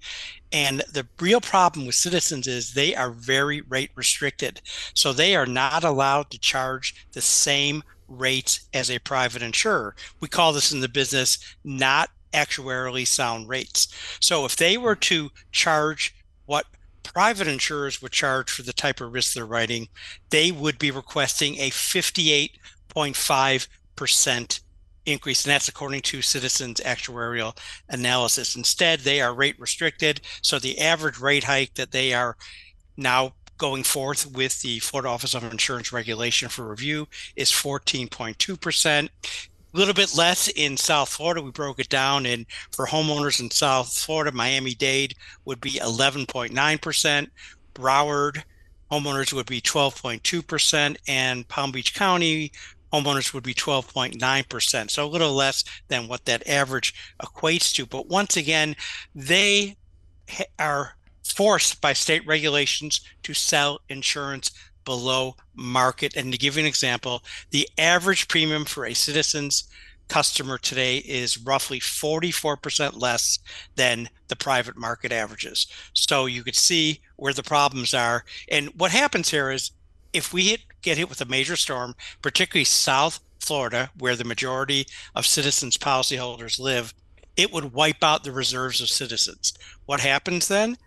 [0.52, 4.60] And the real problem with citizens is they are very rate restricted.
[4.96, 9.96] So they are not allowed to charge the same rates as a private insurer.
[10.20, 13.88] We call this in the business not actuarially sound rates.
[14.20, 16.16] So if they were to charge
[16.46, 16.66] what
[17.04, 19.88] private insurers would charge for the type of risk they're writing,
[20.30, 24.60] they would be requesting a 58.5%
[25.06, 27.58] increase, and that's according to Citizens Actuarial
[27.90, 28.56] Analysis.
[28.56, 32.38] Instead, they are rate restricted, so the average rate hike that they are
[32.98, 39.10] now going forth with the Florida Office of Insurance Regulation for review is 14.2%.
[39.10, 39.10] A
[39.78, 41.42] little bit less in South Florida.
[41.42, 47.28] We broke it down, and for homeowners in South Florida, Miami Dade would be 11.9%.
[47.74, 48.44] Broward
[48.92, 52.52] homeowners would be 12.2%, and Palm Beach County
[52.94, 54.90] homeowners would be 12.9%.
[54.90, 57.86] So a little less than what that average equates to.
[57.86, 58.76] But once again,
[59.14, 59.76] they
[60.60, 60.95] are
[61.26, 64.52] forced by state regulations to sell insurance
[64.86, 66.16] below market.
[66.16, 69.66] And to give you an example, the average premium for a citizen's
[70.08, 73.40] customer today is roughly 44% less
[73.76, 75.68] than the private market averages.
[75.94, 78.24] So you could see where the problems are.
[78.48, 79.72] And what happens here is
[80.14, 84.86] if we hit, get hit with a major storm, particularly South Florida, where the majority
[85.14, 86.94] of citizens' policyholders live,
[87.36, 89.54] it would wipe out the reserves of citizens.
[89.86, 90.78] What happens then?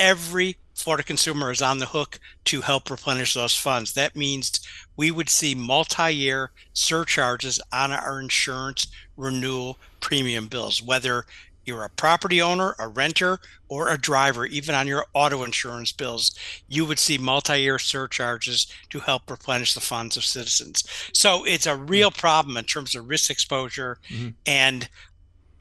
[0.00, 3.92] Every Florida consumer is on the hook to help replenish those funds.
[3.92, 4.60] That means
[4.96, 11.26] we would see multi year surcharges on our insurance renewal premium bills, whether
[11.66, 16.32] you're a property owner, a renter, or a driver, even on your auto insurance bills,
[16.68, 20.82] you would see multi year surcharges to help replenish the funds of citizens.
[21.12, 24.30] So it's a real problem in terms of risk exposure mm-hmm.
[24.46, 24.88] and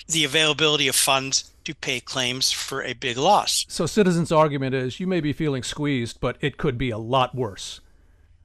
[0.08, 3.66] the availability of funds to pay claims for a big loss.
[3.70, 7.36] So, citizens' argument is you may be feeling squeezed, but it could be a lot
[7.36, 7.82] worse.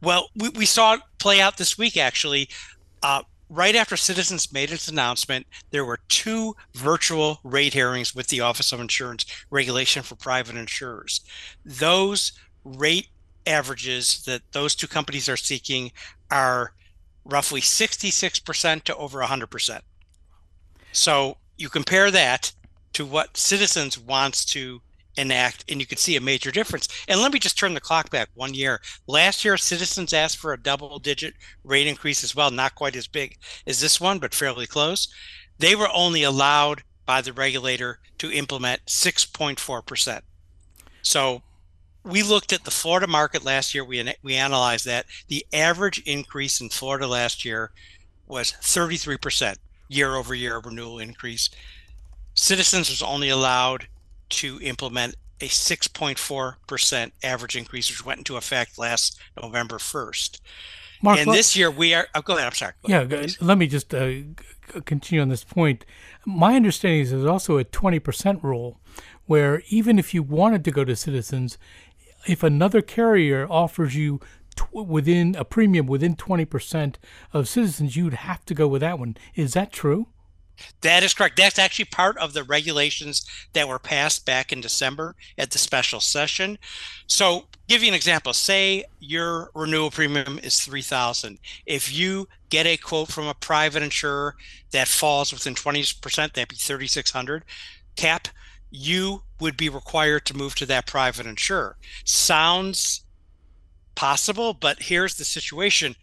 [0.02, 2.48] Well, we, we saw it play out this week, actually.
[3.02, 8.40] Uh, right after Citizens made its announcement, there were two virtual rate hearings with the
[8.40, 11.20] Office of Insurance Regulation for private insurers.
[11.64, 12.32] Those
[12.64, 13.08] rate
[13.46, 15.92] averages that those two companies are seeking
[16.30, 16.72] are
[17.24, 19.80] roughly 66% to over 100%.
[20.92, 22.52] So you compare that
[22.94, 24.80] to what citizens wants to
[25.16, 26.88] enact and you can see a major difference.
[27.06, 28.80] And let me just turn the clock back one year.
[29.06, 33.06] Last year citizens asked for a double digit rate increase as well not quite as
[33.06, 35.08] big as this one but fairly close.
[35.58, 40.22] They were only allowed by the regulator to implement 6.4%
[41.04, 41.42] so
[42.02, 43.84] we looked at the Florida market last year.
[43.84, 45.06] We we analyzed that.
[45.28, 47.70] The average increase in Florida last year
[48.26, 49.56] was 33%
[49.94, 51.50] year over year renewal increase.
[52.34, 53.86] Citizens was only allowed
[54.28, 60.40] to implement a 6.4% average increase, which went into effect last November 1st.
[61.02, 62.06] Mark, and this year we are.
[62.14, 62.46] Oh, go ahead.
[62.46, 62.72] I'm sorry.
[62.82, 64.10] Go yeah, ahead, let me just uh,
[64.86, 65.84] continue on this point.
[66.24, 68.80] My understanding is there's also a 20% rule
[69.26, 71.58] where even if you wanted to go to Citizens,
[72.26, 74.20] if another carrier offers you
[74.72, 76.96] within a premium within 20%
[77.32, 79.16] of Citizens, you'd have to go with that one.
[79.34, 80.08] Is that true?
[80.82, 81.36] That is correct.
[81.36, 86.00] That's actually part of the regulations that were passed back in December at the special
[86.00, 86.58] session.
[87.06, 88.32] So, give you an example.
[88.32, 91.38] Say your renewal premium is 3000.
[91.66, 94.36] If you get a quote from a private insurer
[94.70, 97.44] that falls within 20%, that'd be 3600
[97.96, 98.28] cap,
[98.70, 101.76] you would be required to move to that private insurer.
[102.04, 103.03] Sounds
[103.94, 105.96] possible, but here's the situation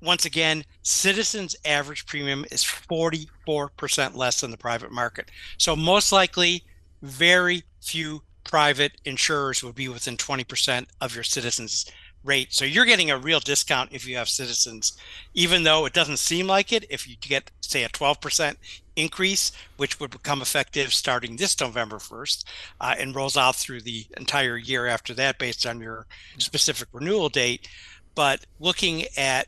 [0.00, 5.30] once again, Citizens' average premium is 44% less than the private market.
[5.58, 6.64] So, most likely,
[7.02, 11.90] very few private insurers would be within 20% of your Citizens'
[12.24, 12.52] rate.
[12.52, 14.96] So, you're getting a real discount if you have Citizens,
[15.34, 16.84] even though it doesn't seem like it.
[16.90, 18.56] If you get, say, a 12%
[18.98, 22.44] increase, which would become effective starting this November 1st
[22.80, 26.06] uh, and rolls out through the entire year after that based on your
[26.38, 27.68] specific renewal date.
[28.14, 29.46] But looking at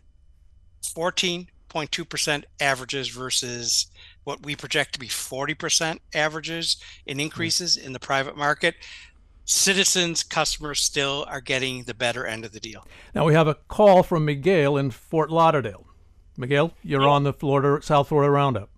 [0.83, 3.87] 14.2% averages versus
[4.25, 6.77] what we project to be 40% averages
[7.07, 8.75] in increases in the private market.
[9.45, 12.87] Citizens customers still are getting the better end of the deal.
[13.15, 15.87] Now we have a call from Miguel in Fort Lauderdale.
[16.37, 18.70] Miguel, you're on the Florida South Florida Roundup.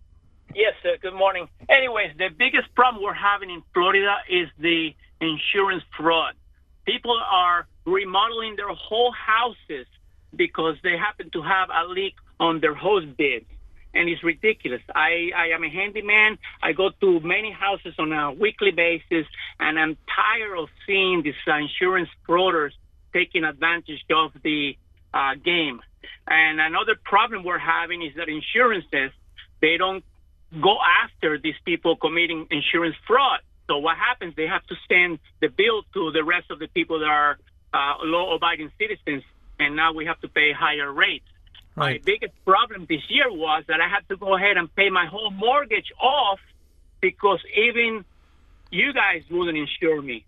[0.55, 0.96] Yes, sir.
[1.00, 1.48] Good morning.
[1.68, 6.34] Anyways, the biggest problem we're having in Florida is the insurance fraud.
[6.84, 9.86] People are remodeling their whole houses
[10.34, 13.44] because they happen to have a leak on their hose bib.
[13.94, 14.82] And it's ridiculous.
[14.94, 16.38] I, I am a handyman.
[16.62, 19.26] I go to many houses on a weekly basis,
[19.61, 22.72] and I'm tired of seeing these insurance fraudsters
[23.12, 24.76] taking advantage of the
[25.14, 25.80] uh, game.
[26.26, 29.12] And another problem we're having is that insurances,
[29.61, 30.05] they don't
[30.61, 33.40] go after these people committing insurance fraud.
[33.68, 34.34] So what happens?
[34.36, 37.38] They have to send the bill to the rest of the people that are
[37.72, 39.22] uh, law-abiding citizens
[39.59, 41.24] and now we have to pay higher rates.
[41.74, 42.00] Right.
[42.00, 45.07] My biggest problem this year was that I had to go ahead and pay my
[45.07, 46.40] whole mortgage off
[47.00, 48.05] because even
[48.70, 50.24] you guys wouldn't insure me.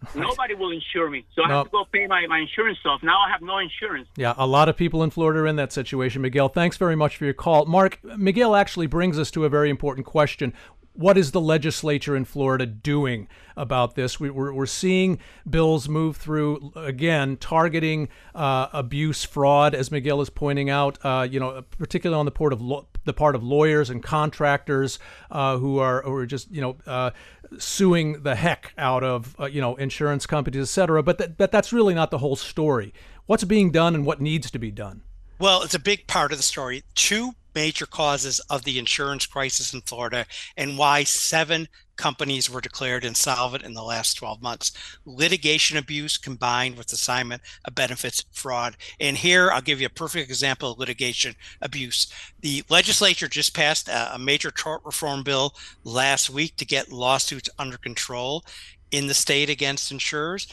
[0.14, 1.24] Nobody will insure me.
[1.34, 3.02] So I have to go pay my, my insurance off.
[3.02, 4.08] Now I have no insurance.
[4.16, 6.22] Yeah, a lot of people in Florida are in that situation.
[6.22, 7.66] Miguel, thanks very much for your call.
[7.66, 10.52] Mark, Miguel actually brings us to a very important question
[10.98, 14.18] what is the legislature in Florida doing about this?
[14.18, 20.68] We, are seeing bills move through again, targeting uh, abuse, fraud, as Miguel is pointing
[20.68, 20.98] out.
[21.04, 24.98] Uh, you know, particularly on the part of lo- the part of lawyers and contractors
[25.30, 27.10] uh, who are who are just you know uh,
[27.58, 31.02] suing the heck out of uh, you know insurance companies, et cetera.
[31.02, 32.92] But that, but that's really not the whole story.
[33.26, 35.02] What's being done and what needs to be done?
[35.38, 36.82] Well, it's a big part of the story.
[36.94, 40.26] Two major causes of the insurance crisis in Florida
[40.56, 41.68] and why seven
[41.98, 44.72] companies were declared insolvent in the last 12 months.
[45.04, 48.76] Litigation abuse combined with assignment of benefits fraud.
[48.98, 52.10] And here I'll give you a perfect example of litigation abuse.
[52.40, 57.76] The legislature just passed a, major tort reform bill last week to get lawsuits under
[57.76, 58.44] control
[58.90, 60.46] in the state against insurers.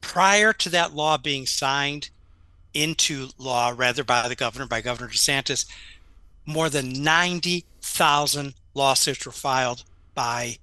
[0.00, 2.10] Prior to that law being signed
[2.74, 5.66] into law, rather by the governor, by Governor DeSantis,
[6.46, 9.84] more than 90,000 lawsuits were filed
[10.14, 10.58] by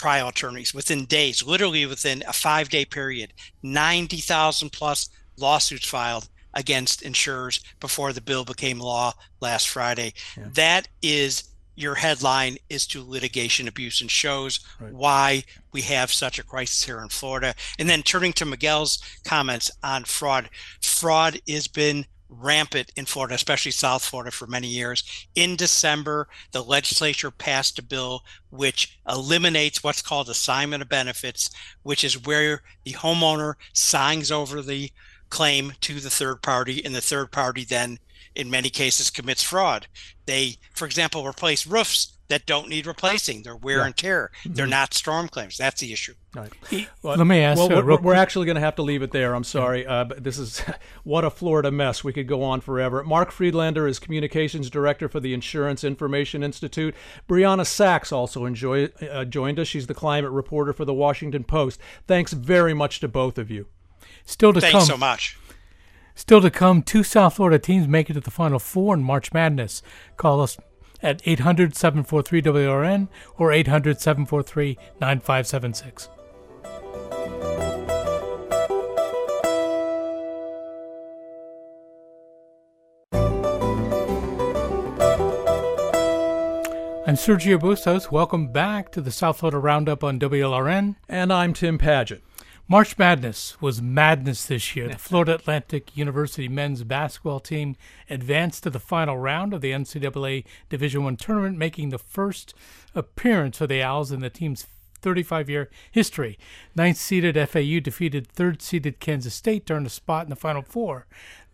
[0.00, 3.34] trial attorneys within days, literally within a five day period.
[3.62, 10.14] 90,000 plus lawsuits filed against insurers before the bill became law last Friday.
[10.38, 10.44] Yeah.
[10.54, 11.44] That is
[11.76, 14.92] your headline is to litigation abuse and shows right.
[14.92, 17.54] why we have such a crisis here in Florida.
[17.78, 20.48] And then turning to Miguel's comments on fraud,
[20.80, 25.26] fraud has been rampant in Florida, especially South Florida, for many years.
[25.34, 31.50] In December, the legislature passed a bill which eliminates what's called assignment of benefits,
[31.82, 34.90] which is where the homeowner signs over the
[35.28, 37.98] claim to the third party, and the third party then,
[38.34, 39.86] in many cases, commits fraud.
[40.26, 43.42] They, for example, replace roofs that don't need replacing.
[43.42, 43.86] They're wear yeah.
[43.86, 44.30] and tear.
[44.44, 44.70] They're mm-hmm.
[44.70, 45.58] not storm claims.
[45.58, 46.14] That's the issue.
[46.34, 46.52] Right.
[47.02, 47.58] Well, Let me ask.
[47.58, 49.34] Well, we're, we're, actually going to have to leave it there.
[49.34, 49.84] I'm sorry.
[49.84, 50.62] Uh, but this is
[51.04, 52.04] what a Florida mess.
[52.04, 53.02] We could go on forever.
[53.02, 56.94] Mark Friedlander is communications director for the Insurance Information Institute.
[57.28, 59.66] Brianna Sacks also enjoy, uh, joined us.
[59.66, 61.80] She's the climate reporter for the Washington Post.
[62.06, 63.66] Thanks very much to both of you.
[64.24, 64.86] Still to Thanks come.
[64.86, 65.36] so much.
[66.14, 69.32] Still to come, two South Florida teams make it to the Final Four in March
[69.32, 69.82] Madness.
[70.16, 70.58] Call us
[71.02, 76.08] at 800 743 WLRN or 800 743 9576.
[87.10, 88.12] I'm Sergio Bustos.
[88.12, 90.94] Welcome back to the South Florida Roundup on WLRN.
[91.08, 92.20] And I'm Tim Padgett.
[92.70, 94.90] March Madness was madness this year.
[94.90, 97.74] The Florida Atlantic University men's basketball team
[98.08, 102.54] advanced to the final round of the NCAA Division I tournament, making the first
[102.94, 104.68] appearance for the Owls in the team's
[105.02, 106.38] 35-year history.
[106.76, 111.08] Ninth-seeded FAU defeated third-seeded Kansas State to earn a spot in the Final Four.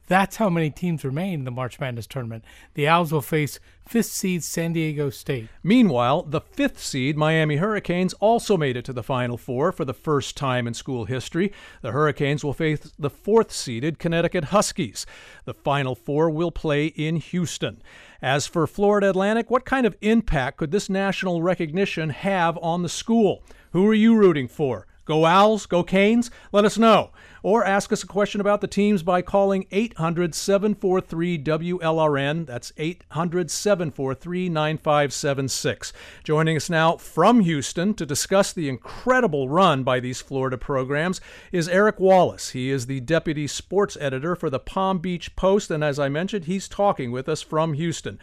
[0.06, 2.44] That's how many teams remain in the March Madness tournament.
[2.74, 5.48] The Owls will face fifth seed San Diego State.
[5.62, 9.94] Meanwhile, the fifth seed Miami Hurricanes also made it to the Final Four for the
[9.94, 11.52] first time in school history.
[11.82, 15.06] The Hurricanes will face the fourth seeded Connecticut Huskies.
[15.44, 17.82] The Final Four will play in Houston.
[18.22, 22.88] As for Florida Atlantic, what kind of impact could this national recognition have on the
[22.88, 23.42] school?
[23.72, 24.86] Who are you rooting for?
[25.06, 26.32] Go Owls, go Canes?
[26.50, 27.12] Let us know.
[27.44, 32.44] Or ask us a question about the teams by calling 800 743 WLRN.
[32.44, 35.92] That's 800 743 9576.
[36.24, 41.20] Joining us now from Houston to discuss the incredible run by these Florida programs
[41.52, 42.50] is Eric Wallace.
[42.50, 46.46] He is the deputy sports editor for the Palm Beach Post, and as I mentioned,
[46.46, 48.18] he's talking with us from Houston,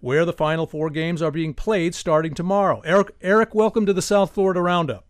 [0.00, 2.82] where the final four games are being played starting tomorrow.
[2.84, 5.06] Eric, Eric welcome to the South Florida Roundup.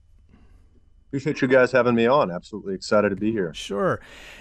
[1.09, 2.33] Appreciate you guys having me on.
[2.33, 3.55] Absolutely excited to be here.
[3.55, 4.01] Sure.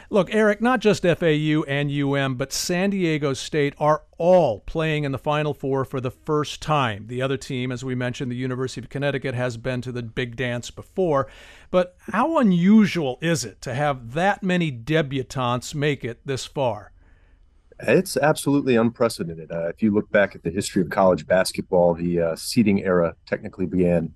[0.09, 5.11] Look, Eric, not just FAU and UM, but San Diego State are all playing in
[5.11, 7.05] the Final Four for the first time.
[7.05, 10.35] The other team, as we mentioned, the University of Connecticut, has been to the big
[10.35, 11.27] dance before.
[11.69, 16.91] But how unusual is it to have that many debutantes make it this far?
[17.79, 19.51] It's absolutely unprecedented.
[19.51, 23.15] Uh, if you look back at the history of college basketball, the uh, seeding era
[23.25, 24.13] technically began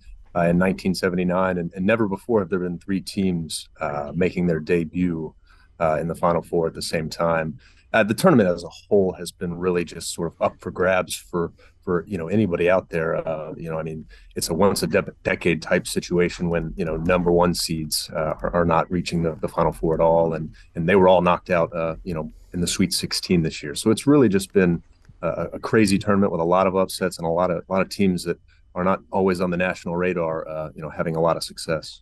[0.47, 5.33] in 1979, and, and, never before have there been three teams uh, making their debut
[5.79, 7.57] uh, in the Final Four at the same time.
[7.91, 11.15] Uh, the tournament as a whole has been really just sort of up for grabs
[11.15, 13.27] for for you know anybody out there.
[13.27, 16.85] Uh, you know, I mean, it's a once a de- decade type situation when you
[16.85, 20.33] know number one seeds uh, are, are, not reaching the, the Final Four at all,
[20.33, 21.71] and and they were all knocked out.
[22.03, 23.75] you know, in the Sweet 16 this year.
[23.75, 24.81] So it's really just been
[25.21, 27.81] a, a crazy tournament with a lot of upsets and a lot of a lot
[27.81, 28.39] of teams that
[28.75, 32.01] are not always on the national radar, uh, you know, having a lot of success.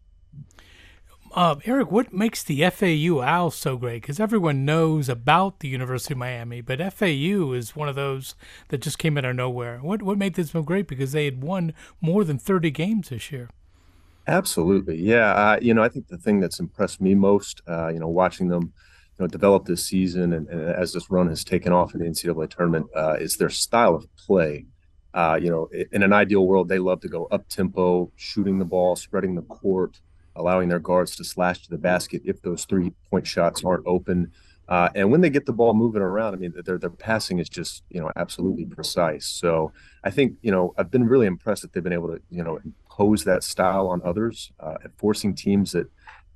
[1.34, 4.02] Uh, Eric, what makes the FAU Owls so great?
[4.02, 8.34] Because everyone knows about the University of Miami, but FAU is one of those
[8.70, 9.80] that just came out of nowhere.
[9.80, 10.88] What what made this so great?
[10.88, 13.50] Because they had won more than thirty games this year.
[14.28, 15.34] Absolutely, yeah.
[15.34, 18.48] Uh, you know, I think the thing that's impressed me most, uh, you know, watching
[18.48, 18.74] them,
[19.18, 22.08] you know, develop this season and, and, as this run has taken off in the
[22.08, 24.66] NCAA tournament, uh, is their style of play.
[25.18, 28.66] Uh, you know, in an ideal world, they love to go up tempo, shooting the
[28.66, 30.00] ball, spreading the court,
[30.36, 34.32] allowing their guards to slash to the basket if those three point shots aren't open.
[34.70, 37.50] Uh, and when they get the ball moving around, I mean, their their passing is
[37.50, 39.26] just you know absolutely precise.
[39.26, 39.72] So
[40.04, 42.60] I think you know I've been really impressed that they've been able to you know
[42.64, 45.90] impose that style on others, uh, forcing teams that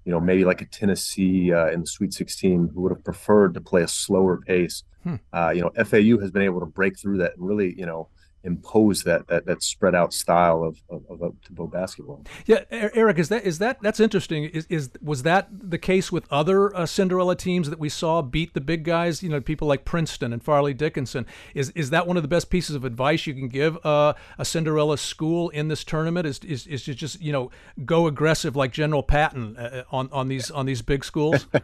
[0.05, 3.53] you know maybe like a Tennessee uh, in the Sweet 16 who would have preferred
[3.53, 4.81] to play a slower pace.
[5.03, 5.15] Hmm.
[5.31, 8.09] Uh, you know, FAU has been able to break through that and really you know
[8.43, 12.23] impose that that that spread out style of of, of up tempo basketball.
[12.45, 14.45] Yeah, Eric, is that is that that's interesting?
[14.45, 18.53] Is is was that the case with other uh, Cinderella teams that we saw beat
[18.53, 19.21] the big guys?
[19.21, 21.25] You know, people like Princeton and Fairleigh Dickinson.
[21.53, 24.45] Is is that one of the best pieces of advice you can give uh, a
[24.45, 26.25] Cinderella school in this tournament?
[26.25, 27.51] Is is is to just you know
[27.85, 31.45] go aggressive like General Patton uh, on on these on these big schools?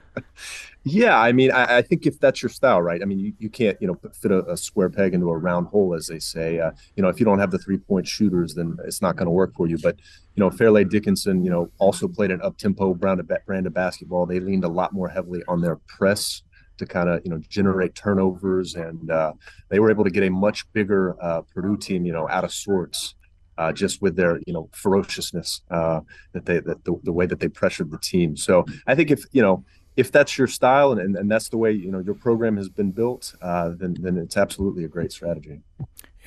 [0.89, 3.01] Yeah, I mean, I, I, think if that's your style, right?
[3.01, 5.67] I mean, you, you can't, you know, fit a, a square peg into a round
[5.67, 6.59] hole, as they say.
[6.67, 9.25] Uh, you know, if you don't have the three point shooters, then it's not going
[9.25, 9.77] to work for you.
[9.77, 9.97] But
[10.35, 13.73] you know, Fairleigh Dickinson, you know, also played an up tempo brand of, brand of
[13.73, 14.25] basketball.
[14.25, 16.43] They leaned a lot more heavily on their press
[16.77, 19.33] to kind of you know generate turnovers, and uh,
[19.69, 22.53] they were able to get a much bigger uh, Purdue team, you know, out of
[22.53, 23.15] sorts.
[23.59, 25.99] Uh, just with their you know ferociousness uh,
[26.31, 28.37] that they that the, the way that they pressured the team.
[28.37, 29.65] So I think if you know
[29.95, 32.69] if that's your style and, and, and, that's the way you know your program has
[32.69, 35.59] been built, uh, then then it's absolutely a great strategy.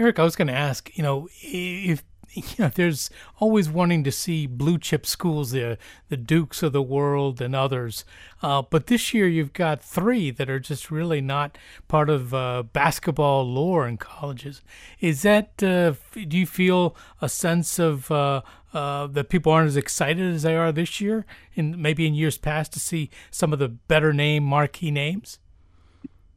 [0.00, 4.10] Eric, I was going to ask, you know, if you know, there's always wanting to
[4.10, 5.76] see blue chip schools, the
[6.08, 8.06] the Dukes of the world and others.
[8.40, 12.62] Uh, but this year you've got three that are just really not part of uh,
[12.62, 14.62] basketball lore in colleges.
[15.00, 15.62] Is that?
[15.62, 18.40] Uh, do you feel a sense of uh,
[18.72, 21.26] uh, that people aren't as excited as they are this year,
[21.56, 25.40] and maybe in years past, to see some of the better name marquee names?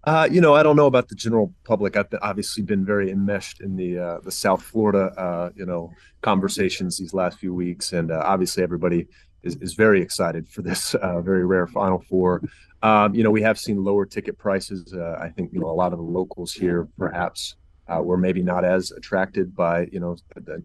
[0.06, 1.96] Uh, you know, I don't know about the general public.
[1.96, 5.92] I've been, obviously been very enmeshed in the uh, the South Florida, uh, you know,
[6.22, 9.08] conversations these last few weeks, and uh, obviously everybody
[9.44, 12.42] is, is very excited for this uh, very rare Final Four.
[12.82, 14.94] Um, you know, we have seen lower ticket prices.
[14.94, 17.56] Uh, I think you know a lot of the locals here perhaps
[18.02, 20.18] were maybe not as attracted by you know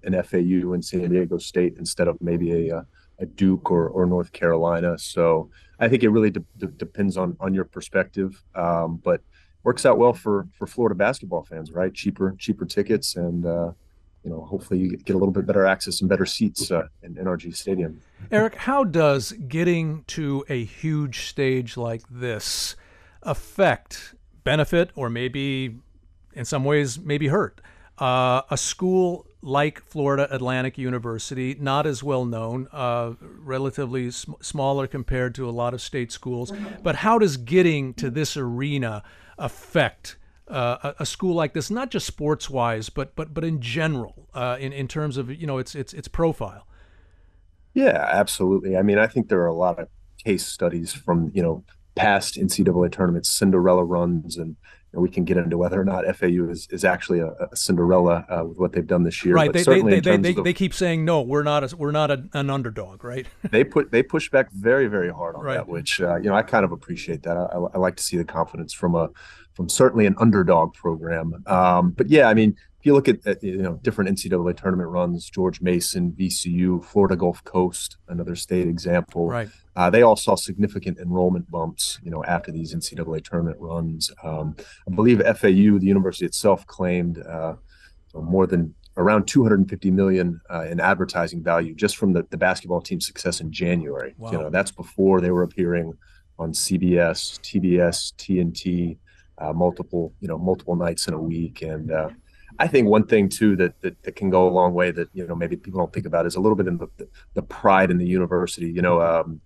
[0.03, 2.85] an FAU in San Diego State instead of maybe a
[3.19, 4.99] a Duke or or North Carolina.
[4.99, 9.21] So I think it really de- de- depends on on your perspective, um, but
[9.63, 11.93] works out well for for Florida basketball fans, right?
[11.93, 13.73] Cheaper cheaper tickets, and uh,
[14.25, 17.15] you know hopefully you get a little bit better access and better seats uh, in
[17.15, 18.01] NRG Stadium.
[18.31, 22.77] Eric, how does getting to a huge stage like this
[23.23, 24.15] affect,
[24.45, 25.77] benefit, or maybe
[26.35, 27.61] in some ways maybe hurt
[27.99, 34.87] uh, a school like Florida Atlantic University, not as well known, uh, relatively sm- smaller
[34.87, 36.53] compared to a lot of state schools.
[36.83, 39.03] But how does getting to this arena
[39.39, 40.17] affect
[40.49, 44.29] uh, a, a, school like this, not just sports wise, but but but in general,
[44.35, 46.67] uh, in in terms of you know its its its profile?
[47.75, 48.77] Yeah, absolutely.
[48.77, 49.89] I mean, I think there are a lot of
[50.25, 51.65] case studies from you know
[51.95, 54.57] past NCAA tournaments, Cinderella runs, and
[54.93, 58.25] and we can get into whether or not FAU is, is actually a, a Cinderella
[58.29, 59.35] uh, with what they've done this year.
[59.35, 59.53] Right.
[59.53, 62.11] But they they, they, they, the, they, keep saying no, we're not a, we're not
[62.11, 63.27] a, an underdog, right?
[63.51, 65.55] they put they push back very very hard on right.
[65.55, 67.37] that, which uh, you know I kind of appreciate that.
[67.37, 69.11] I, I, like to see the confidence from a
[69.53, 71.43] from certainly an underdog program.
[71.47, 74.89] Um, but yeah, I mean, if you look at, at, you know different NCAA tournament
[74.89, 79.29] runs, George Mason, VCU, Florida Gulf Coast, another state example.
[79.29, 79.49] Right.
[79.75, 84.11] Uh, they all saw significant enrollment bumps, you know, after these NCAA tournament runs.
[84.23, 84.57] Um,
[84.91, 87.55] I believe FAU, the university itself, claimed uh,
[88.15, 93.07] more than around 250 million uh, in advertising value just from the, the basketball team's
[93.07, 94.15] success in January.
[94.19, 94.33] Wow.
[94.33, 95.95] You know, that's before they were appearing
[96.39, 98.99] on CBS, TBS, TNT,
[99.39, 101.63] uh, multiple, you know, multiple nights in a week.
[101.63, 102.09] And uh,
[102.59, 105.27] I think one thing too that, that, that can go a long way that you
[105.27, 106.89] know maybe people don't think about is a little bit in the,
[107.35, 108.67] the, pride in the university.
[108.67, 109.41] You know, um,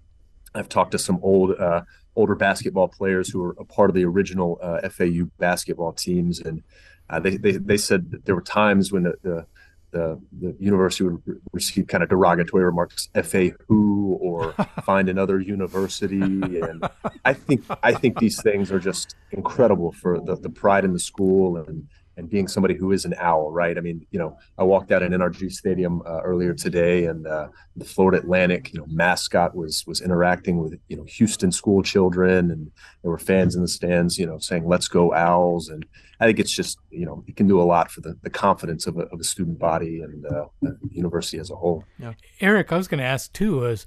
[0.55, 1.83] I've talked to some old uh,
[2.17, 6.63] older basketball players who were a part of the original uh, FAU basketball teams, and
[7.11, 9.47] uh, they, they they said that there were times when the, the
[9.93, 14.53] the, the university would receive kind of derogatory remarks, "fa who" or
[14.85, 16.89] "find another university," and
[17.25, 20.99] I think I think these things are just incredible for the, the pride in the
[20.99, 23.79] school and and being somebody who is an owl, right?
[23.79, 27.49] I mean, you know, I walked out in NRG Stadium uh, earlier today, and uh,
[27.77, 32.51] the Florida Atlantic, you know, mascot was was interacting with you know Houston school children,
[32.51, 32.71] and
[33.03, 35.87] there were fans in the stands, you know, saying "Let's go Owls," and
[36.23, 38.87] I think it's just you know it can do a lot for the, the confidence
[38.87, 41.85] of a, of a student body and uh, the university as a whole.
[41.99, 42.13] Yeah.
[42.41, 43.65] Eric, I was going to ask too.
[43.65, 43.87] Is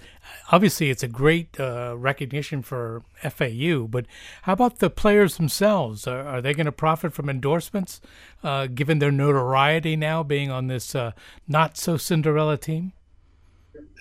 [0.52, 4.06] obviously it's a great uh, recognition for FAU, but
[4.42, 6.08] how about the players themselves?
[6.08, 8.02] Are, are they going to profit from endorsements,
[8.44, 11.14] uh, given their notoriety now being on this uh,
[11.48, 12.92] not so Cinderella team?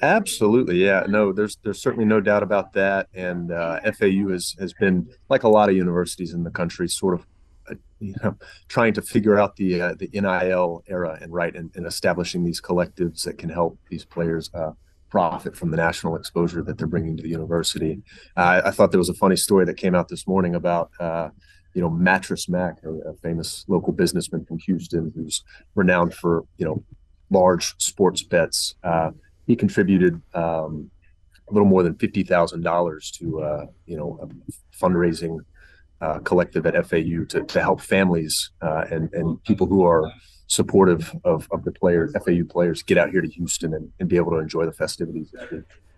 [0.03, 1.05] Absolutely, yeah.
[1.09, 3.07] No, there's there's certainly no doubt about that.
[3.15, 7.15] And uh, FAU has has been like a lot of universities in the country, sort
[7.15, 7.25] of
[8.01, 8.37] you know,
[8.69, 12.61] trying to figure out the uh, the NIL era and right and, and, establishing these
[12.61, 14.73] collectives that can help these players uh,
[15.09, 18.03] profit from the national exposure that they're bringing to the university.
[18.37, 21.29] Uh, I thought there was a funny story that came out this morning about uh,
[21.73, 25.43] you know Mattress Mac, a, famous local businessman from Houston who's
[25.75, 26.85] renowned for you know
[27.31, 28.75] large sports bets.
[28.83, 29.11] Uh,
[29.47, 30.21] he contributed.
[30.35, 30.91] Um,
[31.49, 34.19] a little more than fifty thousand dollars to uh, you know
[34.81, 35.39] fundraising
[36.01, 40.11] uh, collective at FAU to, to help families uh, and, and people who are
[40.47, 44.17] supportive of, of the players, FAU players, get out here to Houston and, and be
[44.17, 45.35] able to enjoy the festivities.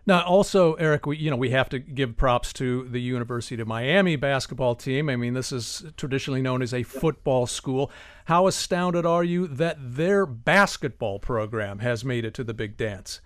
[0.08, 3.66] Now, also, Eric, we you know we have to give props to the University of
[3.66, 5.08] Miami basketball team.
[5.10, 7.90] I mean, this is traditionally known as a football school.
[8.26, 13.20] How astounded are you that their basketball program has made it to the big dance?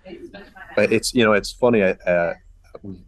[0.78, 1.82] It's you know it's funny.
[1.82, 2.34] Uh,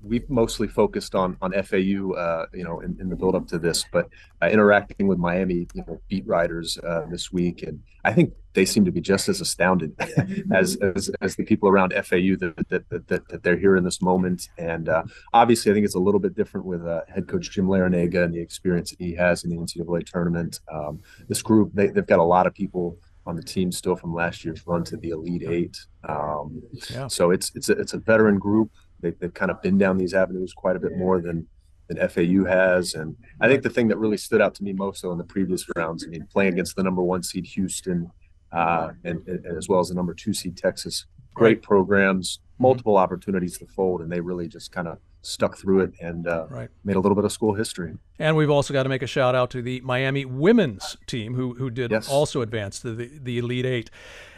[0.03, 3.59] we've mostly focused on on FAU, uh, you know, in, in, the build up to
[3.59, 4.09] this, but
[4.41, 8.65] uh, interacting with Miami, you know, beat writers uh, this week, and I think they
[8.65, 9.95] seem to be just as astounded
[10.53, 14.03] as, as, as the people around FAU that that, that, that they're here in this
[14.03, 14.49] moment.
[14.59, 17.67] And uh, obviously, I think it's a little bit different with uh, head coach Jim
[17.67, 20.61] Larrañaga and the experience that he has in the NCAA tournament.
[20.71, 24.15] Um, this group, they, they've got a lot of people on the team still from
[24.15, 25.79] last year's run to the Elite Eight.
[26.09, 27.07] Um, yeah.
[27.07, 28.71] So it's it's a, it's a veteran group.
[29.03, 31.47] They, they've kind of been down these avenues quite a bit more than
[31.89, 32.95] than FAU has.
[32.95, 35.25] And I think the thing that really stood out to me most though in the
[35.25, 38.11] previous rounds, I mean, playing against the number one seed Houston,
[38.53, 43.57] uh, and, and, as well as the number two seed Texas great programs, multiple opportunities
[43.59, 46.69] to fold, and they really just kind of stuck through it and uh, Right.
[46.85, 47.95] made a little bit of school history.
[48.19, 51.55] And we've also got to make a shout out to the Miami women's team who,
[51.55, 52.09] who did Yes.
[52.09, 53.91] also advance to the, the Elite Eight.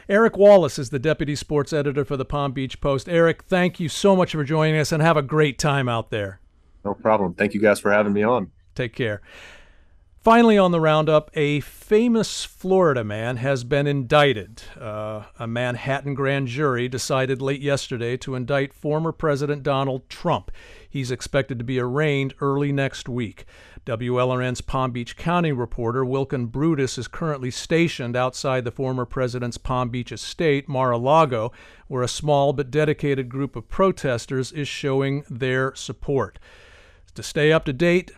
[0.09, 3.09] Eric Wallace is the deputy sports editor for the Palm Beach Post.
[3.09, 6.41] Eric, thank you so much for joining us and have a great time out there.
[6.85, 7.33] No problem.
[7.33, 8.51] Thank you guys for having me on.
[8.75, 9.23] Take care.
[10.25, 14.63] Finally, on the roundup, a famous Florida man has been indicted.
[14.79, 20.51] Uh, a Manhattan grand jury decided late yesterday to indict former President Donald Trump.
[20.89, 23.45] He's expected to be arraigned early next week.
[23.87, 29.91] WLRN's Palm Beach County reporter Wilkin Brutus is currently stationed outside the former president's Palm
[29.91, 31.53] Beach estate, Mar a Lago,
[31.87, 36.39] where a small but dedicated group of protesters is showing their support.
[37.14, 38.11] To stay up to date,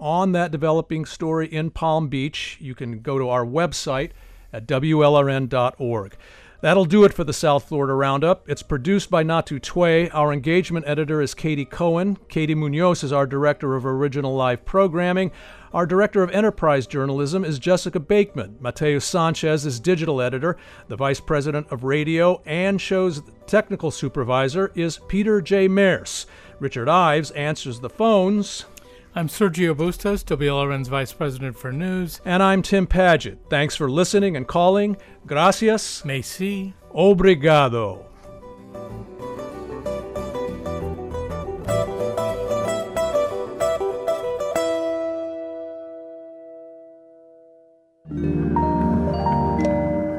[0.00, 4.12] on that developing story in Palm Beach, you can go to our website
[4.50, 6.16] at WLRN.org.
[6.62, 8.48] That'll do it for the South Florida Roundup.
[8.48, 10.08] It's produced by Natu Tway.
[10.14, 12.18] Our engagement editor is Katie Cohen.
[12.28, 15.32] Katie Munoz is our director of original live programming.
[15.72, 18.58] Our director of enterprise journalism is Jessica Bakeman.
[18.60, 20.56] Mateo Sanchez is digital editor.
[20.86, 25.66] The vice president of radio and show's technical supervisor is Peter J.
[25.66, 26.26] Mears.
[26.60, 28.66] Richard Ives answers the phones.
[29.14, 32.22] I'm Sergio Bustos, WLRN's Vice President for News.
[32.24, 33.36] And I'm Tim Padgett.
[33.50, 34.96] Thanks for listening and calling.
[35.26, 36.02] Gracias.
[36.02, 36.72] Macy.
[36.94, 38.06] Obrigado.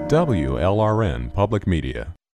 [0.07, 2.13] WLRN Public Media.